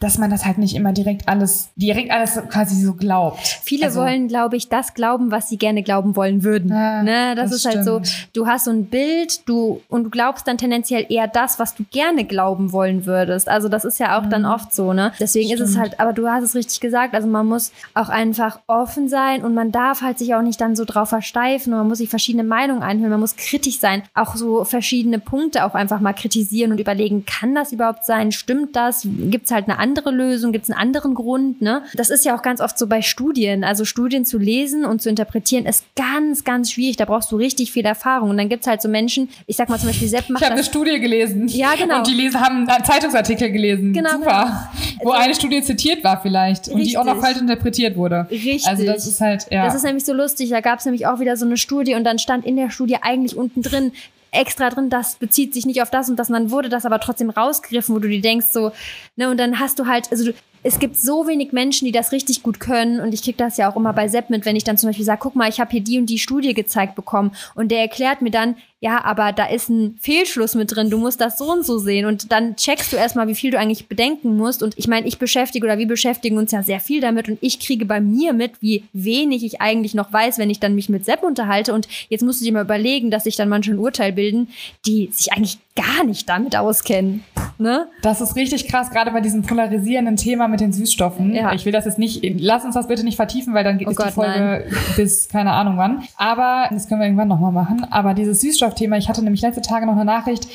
[0.00, 3.38] dass man das halt nicht immer direkt alles, direkt alles quasi so glaubt.
[3.62, 6.70] Viele also, wollen, glaube ich, das glauben, was sie gerne glauben wollen würden.
[6.70, 7.34] Ja, ne?
[7.34, 7.86] Das, das ist stimmt.
[7.86, 11.58] halt so, du hast so ein Bild, du und du glaubst dann tendenziell eher das,
[11.58, 13.48] was du gerne glauben wollen würdest.
[13.48, 14.30] Also das ist ja auch mhm.
[14.30, 15.12] dann oft so, ne?
[15.20, 15.60] Deswegen stimmt.
[15.60, 19.08] ist es halt, aber du hast es richtig gesagt, also man muss auch einfach offen
[19.08, 21.98] sein und man darf halt sich auch nicht dann so drauf versteifen und man muss
[21.98, 26.14] sich verschiedene Meinungen einhören, man muss kritisch sein, auch so verschiedene Punkte auch einfach mal
[26.14, 28.32] kritisieren und überlegen, kann das überhaupt sein?
[28.32, 29.02] Stimmt das?
[29.04, 30.52] Gibt es halt eine andere andere Lösung?
[30.52, 31.60] Gibt es einen anderen Grund?
[31.60, 31.82] Ne?
[31.94, 33.64] Das ist ja auch ganz oft so bei Studien.
[33.64, 36.96] Also Studien zu lesen und zu interpretieren ist ganz, ganz schwierig.
[36.96, 38.30] Da brauchst du richtig viel Erfahrung.
[38.30, 40.46] Und dann gibt es halt so Menschen, ich sag mal zum Beispiel Sepp macht Ich
[40.46, 41.48] habe eine Studie gelesen.
[41.48, 41.98] Ja, genau.
[41.98, 43.92] Und die lesen, haben einen Zeitungsartikel gelesen.
[43.92, 44.12] Genau.
[44.12, 44.70] Super.
[44.80, 45.04] Genau.
[45.04, 46.92] Wo also, eine Studie zitiert war vielleicht und richtig.
[46.92, 48.26] die auch noch falsch interpretiert wurde.
[48.30, 48.66] Richtig.
[48.66, 49.64] Also das ist halt, ja.
[49.64, 50.50] Das ist nämlich so lustig.
[50.50, 52.98] Da gab es nämlich auch wieder so eine Studie und dann stand in der Studie
[53.02, 53.92] eigentlich unten drin,
[54.32, 57.00] extra drin, das bezieht sich nicht auf das und das und dann wurde das aber
[57.00, 58.72] trotzdem rausgegriffen, wo du dir denkst so,
[59.16, 62.12] ne, und dann hast du halt, also du, es gibt so wenig Menschen, die das
[62.12, 63.00] richtig gut können.
[63.00, 65.06] Und ich kriege das ja auch immer bei Sepp mit, wenn ich dann zum Beispiel
[65.06, 67.32] sage, guck mal, ich habe hier die und die Studie gezeigt bekommen.
[67.54, 71.20] Und der erklärt mir dann, ja, aber da ist ein Fehlschluss mit drin, du musst
[71.20, 72.06] das so und so sehen.
[72.06, 74.62] Und dann checkst du erstmal, wie viel du eigentlich bedenken musst.
[74.62, 77.60] Und ich meine, ich beschäftige oder wir beschäftigen uns ja sehr viel damit und ich
[77.60, 81.04] kriege bei mir mit, wie wenig ich eigentlich noch weiß, wenn ich dann mich mit
[81.04, 81.74] Sepp unterhalte.
[81.74, 84.48] Und jetzt musst du dir mal überlegen, dass sich dann manche ein Urteil bilden,
[84.86, 87.24] die sich eigentlich gar nicht damit auskennen.
[87.58, 87.88] Ne?
[88.02, 91.34] Das ist richtig krass, gerade bei diesem polarisierenden Thema mit den Süßstoffen.
[91.34, 91.52] Ja.
[91.52, 93.92] Ich will das jetzt nicht, lass uns das bitte nicht vertiefen, weil dann geht oh
[93.92, 94.78] Gott, die Folge nein.
[94.96, 96.02] bis keine Ahnung wann.
[96.16, 97.86] Aber das können wir irgendwann nochmal machen.
[97.90, 98.96] Aber dieses Süßstoff Thema.
[98.96, 100.48] Ich hatte nämlich letzte Tage noch eine Nachricht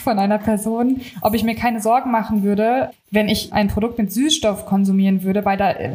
[0.04, 4.12] von einer Person, ob ich mir keine Sorgen machen würde, wenn ich ein Produkt mit
[4.12, 5.90] Süßstoff konsumieren würde, weil da, äh,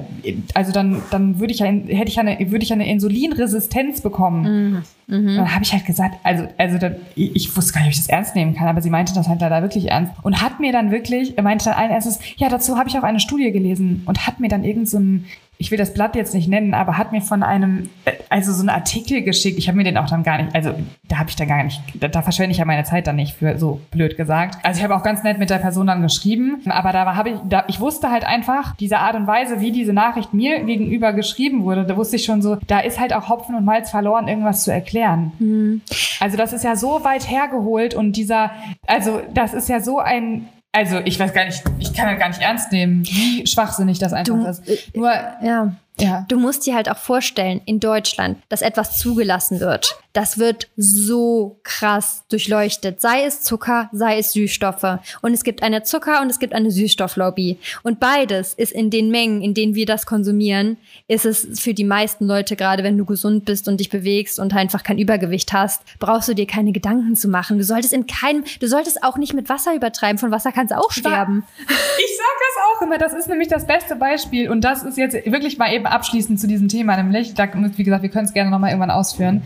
[0.53, 4.83] also dann, dann würde ich ja, hätte ich eine, würde ich eine Insulinresistenz bekommen.
[5.07, 5.17] Mhm.
[5.17, 5.35] Mhm.
[5.35, 8.09] Dann habe ich halt gesagt, also, also dann, ich wusste gar nicht, ob ich das
[8.09, 10.91] ernst nehmen kann, aber sie meinte das halt leider wirklich ernst und hat mir dann
[10.91, 14.39] wirklich, meinte dann allen erstes, ja, dazu habe ich auch eine Studie gelesen und hat
[14.39, 15.25] mir dann irgend so ein
[15.57, 17.89] ich will das Blatt jetzt nicht nennen, aber hat mir von einem,
[18.29, 19.57] also so einen Artikel geschickt.
[19.57, 20.73] Ich habe mir den auch dann gar nicht, also
[21.07, 23.35] da habe ich da gar nicht, da, da, verschwende ich ja meine Zeit dann nicht
[23.35, 24.63] für, so blöd gesagt.
[24.63, 27.35] Also ich habe auch ganz nett mit der Person dann geschrieben, aber da habe ich,
[27.49, 31.63] da, ich wusste halt einfach, diese Art und Weise, wie diese Nachricht mir gegenüber geschrieben
[31.63, 34.63] wurde, da wusste ich schon so, da ist halt auch Hopfen und Malz verloren, irgendwas
[34.63, 35.31] zu erklären.
[35.39, 35.81] Mhm.
[36.19, 38.51] Also das ist ja so weit hergeholt und dieser,
[38.85, 42.27] also das ist ja so ein also ich weiß gar nicht, ich kann das gar
[42.27, 44.67] nicht ernst nehmen, wie schwachsinnig das einfach du, ist.
[44.67, 45.09] Äh, Nur,
[45.41, 45.73] ja.
[45.99, 46.25] Ja.
[46.27, 49.97] Du musst dir halt auch vorstellen, in Deutschland, dass etwas zugelassen wird.
[50.13, 53.01] Das wird so krass durchleuchtet.
[53.01, 54.99] Sei es Zucker, sei es Süßstoffe.
[55.21, 57.59] Und es gibt eine Zucker- und es gibt eine Süßstofflobby.
[57.83, 60.77] Und beides ist in den Mengen, in denen wir das konsumieren,
[61.07, 64.53] ist es für die meisten Leute, gerade wenn du gesund bist und dich bewegst und
[64.53, 67.57] einfach kein Übergewicht hast, brauchst du dir keine Gedanken zu machen.
[67.57, 70.17] Du solltest in keinem, du solltest auch nicht mit Wasser übertreiben.
[70.17, 71.43] Von Wasser kannst du auch sterben.
[71.97, 72.97] Ich sag das auch immer.
[72.97, 74.49] Das ist nämlich das beste Beispiel.
[74.49, 77.83] Und das ist jetzt wirklich mal eben eben abschließend zu diesem Thema, nämlich, da, wie
[77.83, 79.43] gesagt, wir können es gerne nochmal irgendwann ausführen.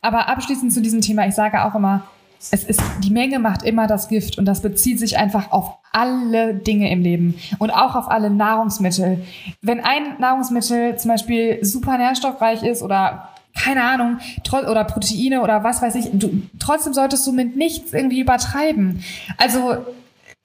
[0.00, 2.04] Aber abschließend zu diesem Thema, ich sage auch immer,
[2.38, 6.54] es ist, die Menge macht immer das Gift und das bezieht sich einfach auf alle
[6.54, 9.24] Dinge im Leben und auch auf alle Nahrungsmittel.
[9.62, 14.18] Wenn ein Nahrungsmittel zum Beispiel super nährstoffreich ist oder keine Ahnung,
[14.52, 19.02] oder Proteine oder was weiß ich, du, trotzdem solltest du mit nichts irgendwie übertreiben.
[19.38, 19.78] Also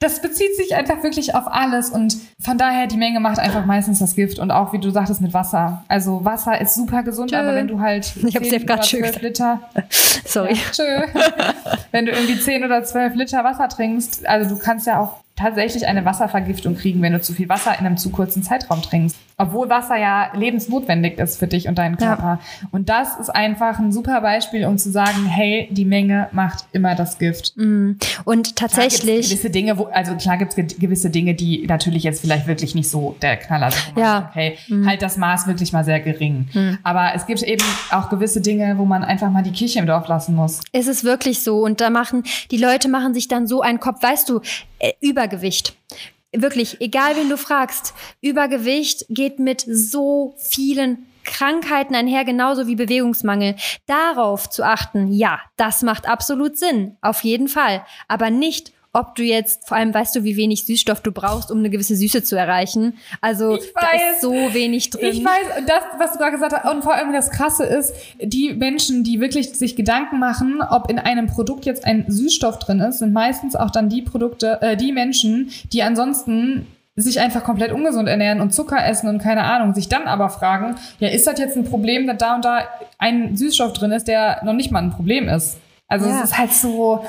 [0.02, 4.00] das bezieht sich einfach wirklich auf alles und von daher die Menge macht einfach meistens
[4.00, 5.84] das Gift und auch wie du sagtest mit Wasser.
[5.86, 7.36] Also Wasser ist super gesund, tschö.
[7.36, 9.60] aber wenn du halt ich hab's 10 oder 12 Liter,
[10.24, 11.04] sorry, ja,
[11.92, 15.86] wenn du irgendwie 10 oder 12 Liter Wasser trinkst, also du kannst ja auch tatsächlich
[15.86, 19.16] eine Wasservergiftung kriegen, wenn du zu viel Wasser in einem zu kurzen Zeitraum trinkst.
[19.42, 22.38] Obwohl Wasser ja lebensnotwendig ist für dich und deinen Körper.
[22.40, 22.68] Ja.
[22.70, 26.94] Und das ist einfach ein super Beispiel, um zu sagen, hey, die Menge macht immer
[26.94, 27.54] das Gift.
[27.56, 27.94] Mm.
[28.24, 29.28] Und tatsächlich.
[29.28, 32.88] gewisse Dinge, wo, also klar gibt es gewisse Dinge, die natürlich jetzt vielleicht wirklich nicht
[32.88, 33.98] so der Knaller sind.
[33.98, 34.28] Ja.
[34.30, 34.86] Okay, mm.
[34.86, 36.46] halt das Maß wirklich mal sehr gering.
[36.52, 36.78] Mm.
[36.84, 40.06] Aber es gibt eben auch gewisse Dinge, wo man einfach mal die Kirche im Dorf
[40.06, 40.60] lassen muss.
[40.70, 41.64] Es ist wirklich so.
[41.64, 42.22] Und da machen,
[42.52, 44.40] die Leute machen sich dann so einen Kopf, weißt du,
[44.78, 45.74] äh, Übergewicht.
[46.34, 53.56] Wirklich, egal wen du fragst, Übergewicht geht mit so vielen Krankheiten einher, genauso wie Bewegungsmangel.
[53.86, 57.84] Darauf zu achten, ja, das macht absolut Sinn, auf jeden Fall.
[58.08, 61.58] Aber nicht ob du jetzt, vor allem weißt du, wie wenig Süßstoff du brauchst, um
[61.58, 62.98] eine gewisse Süße zu erreichen.
[63.22, 65.10] Also ich da weiß, ist so wenig drin.
[65.12, 68.52] Ich weiß, das, was du gerade gesagt hast, und vor allem das Krasse ist, die
[68.52, 72.98] Menschen, die wirklich sich Gedanken machen, ob in einem Produkt jetzt ein Süßstoff drin ist,
[72.98, 78.06] sind meistens auch dann die Produkte, äh, die Menschen, die ansonsten sich einfach komplett ungesund
[78.06, 81.56] ernähren und Zucker essen und keine Ahnung, sich dann aber fragen, ja, ist das jetzt
[81.56, 82.68] ein Problem, dass da und da
[82.98, 85.56] ein Süßstoff drin ist, der noch nicht mal ein Problem ist?
[85.88, 86.18] Also ja.
[86.18, 87.04] es ist halt so,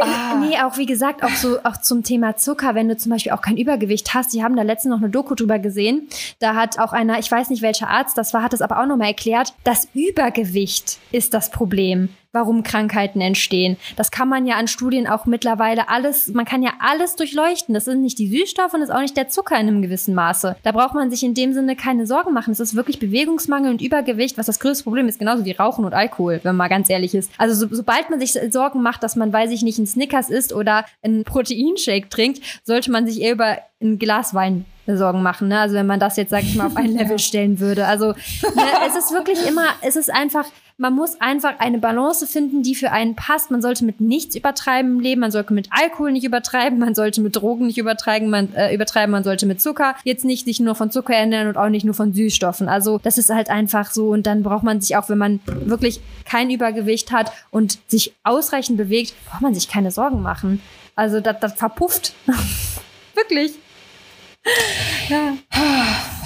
[0.00, 0.36] ah.
[0.40, 3.40] Nee, auch wie gesagt, auch so auch zum Thema Zucker, wenn du zum Beispiel auch
[3.40, 4.32] kein Übergewicht hast.
[4.32, 6.08] Die haben da letztens noch eine Doku drüber gesehen.
[6.38, 8.86] Da hat auch einer, ich weiß nicht welcher Arzt das war, hat es aber auch
[8.86, 13.76] nochmal erklärt, das Übergewicht ist das Problem warum Krankheiten entstehen.
[13.96, 17.74] Das kann man ja an Studien auch mittlerweile alles, man kann ja alles durchleuchten.
[17.74, 20.56] Das sind nicht die Süßstoffe und ist auch nicht der Zucker in einem gewissen Maße.
[20.62, 22.52] Da braucht man sich in dem Sinne keine Sorgen machen.
[22.52, 25.94] Es ist wirklich Bewegungsmangel und Übergewicht, was das größte Problem ist, genauso wie Rauchen und
[25.94, 27.30] Alkohol, wenn man ganz ehrlich ist.
[27.38, 30.52] Also so, sobald man sich Sorgen macht, dass man, weiß ich nicht, ein Snickers isst
[30.52, 35.48] oder einen Proteinshake trinkt, sollte man sich eher über ein Glas Wein Sorgen machen.
[35.48, 35.58] Ne?
[35.58, 37.86] Also wenn man das jetzt, sag ich mal, auf ein Level stellen würde.
[37.86, 40.46] Also ne, es ist wirklich immer, es ist einfach,
[40.78, 43.50] man muss einfach eine Balance finden, die für einen passt.
[43.50, 45.20] Man sollte mit nichts übertreiben im Leben.
[45.22, 46.78] Man sollte mit Alkohol nicht übertreiben.
[46.78, 48.28] Man sollte mit Drogen nicht übertreiben.
[48.28, 49.10] Man, äh, übertreiben.
[49.10, 51.94] man sollte mit Zucker jetzt nicht sich nur von Zucker ernähren und auch nicht nur
[51.94, 52.68] von Süßstoffen.
[52.68, 54.10] Also das ist halt einfach so.
[54.10, 58.76] Und dann braucht man sich auch, wenn man wirklich kein Übergewicht hat und sich ausreichend
[58.76, 60.60] bewegt, braucht man sich keine Sorgen machen.
[60.94, 62.14] Also das, das verpufft.
[63.14, 63.52] wirklich.
[65.08, 65.34] Ja.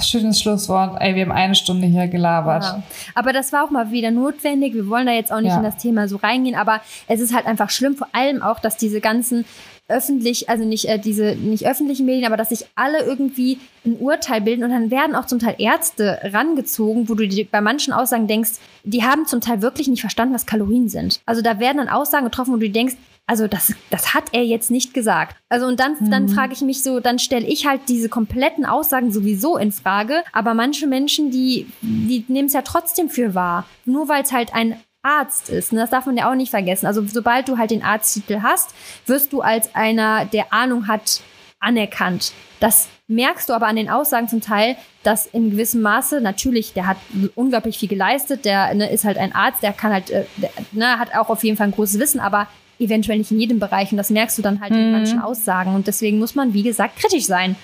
[0.01, 0.99] Schönes Schlusswort.
[0.99, 2.63] Ey, wir haben eine Stunde hier gelabert.
[2.63, 2.83] Ja.
[3.15, 4.73] Aber das war auch mal wieder notwendig.
[4.73, 5.57] Wir wollen da jetzt auch nicht ja.
[5.57, 8.77] in das Thema so reingehen, aber es ist halt einfach schlimm, vor allem auch, dass
[8.77, 9.45] diese ganzen
[9.91, 14.41] öffentlich, also nicht äh, diese nicht öffentlichen Medien, aber dass sich alle irgendwie ein Urteil
[14.41, 18.27] bilden und dann werden auch zum Teil Ärzte rangezogen, wo du dir bei manchen Aussagen
[18.27, 18.51] denkst,
[18.83, 21.19] die haben zum Teil wirklich nicht verstanden, was Kalorien sind.
[21.25, 22.95] Also da werden dann Aussagen getroffen, wo du denkst,
[23.31, 25.37] also das, das hat er jetzt nicht gesagt.
[25.47, 26.11] Also und dann, mhm.
[26.11, 30.25] dann frage ich mich so, dann stelle ich halt diese kompletten Aussagen sowieso in Frage.
[30.33, 33.65] Aber manche Menschen, die, die nehmen es ja trotzdem für wahr.
[33.85, 35.71] Nur weil es halt ein Arzt ist.
[35.71, 35.79] Ne?
[35.79, 36.87] Das darf man ja auch nicht vergessen.
[36.87, 38.75] Also sobald du halt den Arzttitel hast,
[39.05, 41.21] wirst du als einer, der Ahnung hat,
[41.61, 42.33] anerkannt.
[42.59, 46.85] Das merkst du aber an den Aussagen zum Teil, dass in gewissem Maße, natürlich, der
[46.85, 46.97] hat
[47.35, 50.99] unglaublich viel geleistet, der ne, ist halt ein Arzt, der kann halt, äh, der, ne,
[50.99, 52.47] hat auch auf jeden Fall ein großes Wissen, aber
[52.81, 54.79] eventuell nicht in jedem Bereich und das merkst du dann halt mhm.
[54.79, 57.55] in manchen Aussagen und deswegen muss man, wie gesagt, kritisch sein.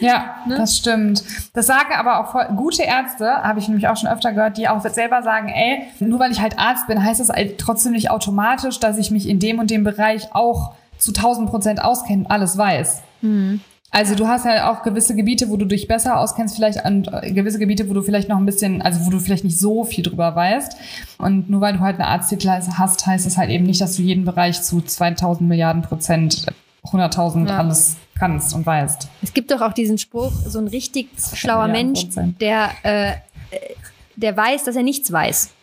[0.00, 0.56] Ja, ne?
[0.56, 1.24] das stimmt.
[1.52, 4.68] Das sagen aber auch voll, gute Ärzte, habe ich nämlich auch schon öfter gehört, die
[4.68, 8.10] auch selber sagen, ey, nur weil ich halt Arzt bin, heißt das halt trotzdem nicht
[8.10, 12.56] automatisch, dass ich mich in dem und dem Bereich auch zu 1000 Prozent auskenne, alles
[12.56, 13.02] weiß.
[13.22, 13.60] Mhm.
[13.94, 17.30] Also du hast ja auch gewisse Gebiete, wo du dich besser auskennst, vielleicht an äh,
[17.30, 20.02] gewisse Gebiete, wo du vielleicht noch ein bisschen, also wo du vielleicht nicht so viel
[20.02, 20.76] drüber weißt.
[21.18, 24.02] Und nur weil du halt eine Arzttitel hast, heißt es halt eben nicht, dass du
[24.02, 26.44] jeden Bereich zu 2000 Milliarden Prozent,
[26.86, 27.58] 100.000 ja.
[27.58, 29.06] alles kannst und weißt.
[29.22, 32.04] Es gibt doch auch diesen Spruch, so ein richtig schlauer Mensch,
[32.40, 33.12] der, äh,
[34.16, 35.53] der weiß, dass er nichts weiß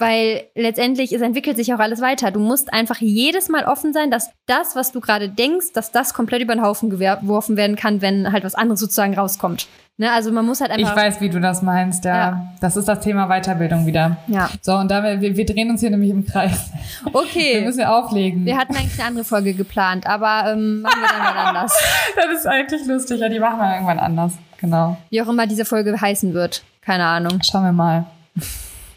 [0.00, 2.30] weil letztendlich es entwickelt sich auch alles weiter.
[2.30, 6.14] Du musst einfach jedes Mal offen sein, dass das, was du gerade denkst, dass das
[6.14, 9.68] komplett über den Haufen geworfen werden kann, wenn halt was anderes sozusagen rauskommt.
[10.00, 10.10] Ne?
[10.10, 10.96] Also man muss halt einfach.
[10.96, 12.16] Ich weiß, wie du das meinst, ja.
[12.16, 12.46] ja.
[12.60, 14.16] Das ist das Thema Weiterbildung wieder.
[14.28, 14.48] Ja.
[14.62, 16.70] So, und da wir, wir drehen uns hier nämlich im Kreis.
[17.12, 17.54] Okay.
[17.60, 18.46] Wir müssen auflegen.
[18.46, 21.78] Wir hatten eigentlich eine andere Folge geplant, aber ähm, machen wir dann mal anders.
[22.16, 24.32] das ist eigentlich lustig, ja, die machen wir irgendwann anders.
[24.58, 24.96] Genau.
[25.10, 26.62] Wie auch immer diese Folge heißen wird.
[26.80, 27.40] Keine Ahnung.
[27.42, 28.06] Schauen wir mal.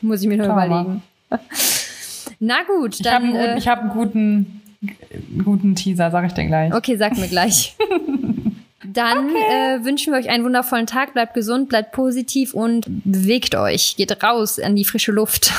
[0.04, 1.02] Muss ich mir nur überlegen.
[2.40, 3.58] Na gut, dann.
[3.58, 4.62] Ich habe einen, äh, guten,
[5.44, 6.74] guten Teaser, sage ich dir gleich.
[6.74, 7.76] Okay, sag mir gleich.
[8.86, 9.78] Dann okay.
[9.80, 11.14] äh, wünschen wir euch einen wundervollen Tag.
[11.14, 13.96] Bleibt gesund, bleibt positiv und bewegt euch.
[13.96, 15.52] Geht raus an die frische Luft.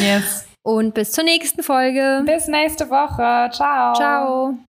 [0.00, 0.46] Yes.
[0.62, 2.22] Und bis zur nächsten Folge.
[2.24, 3.50] Bis nächste Woche.
[3.52, 3.94] Ciao.
[3.94, 4.58] Ciao.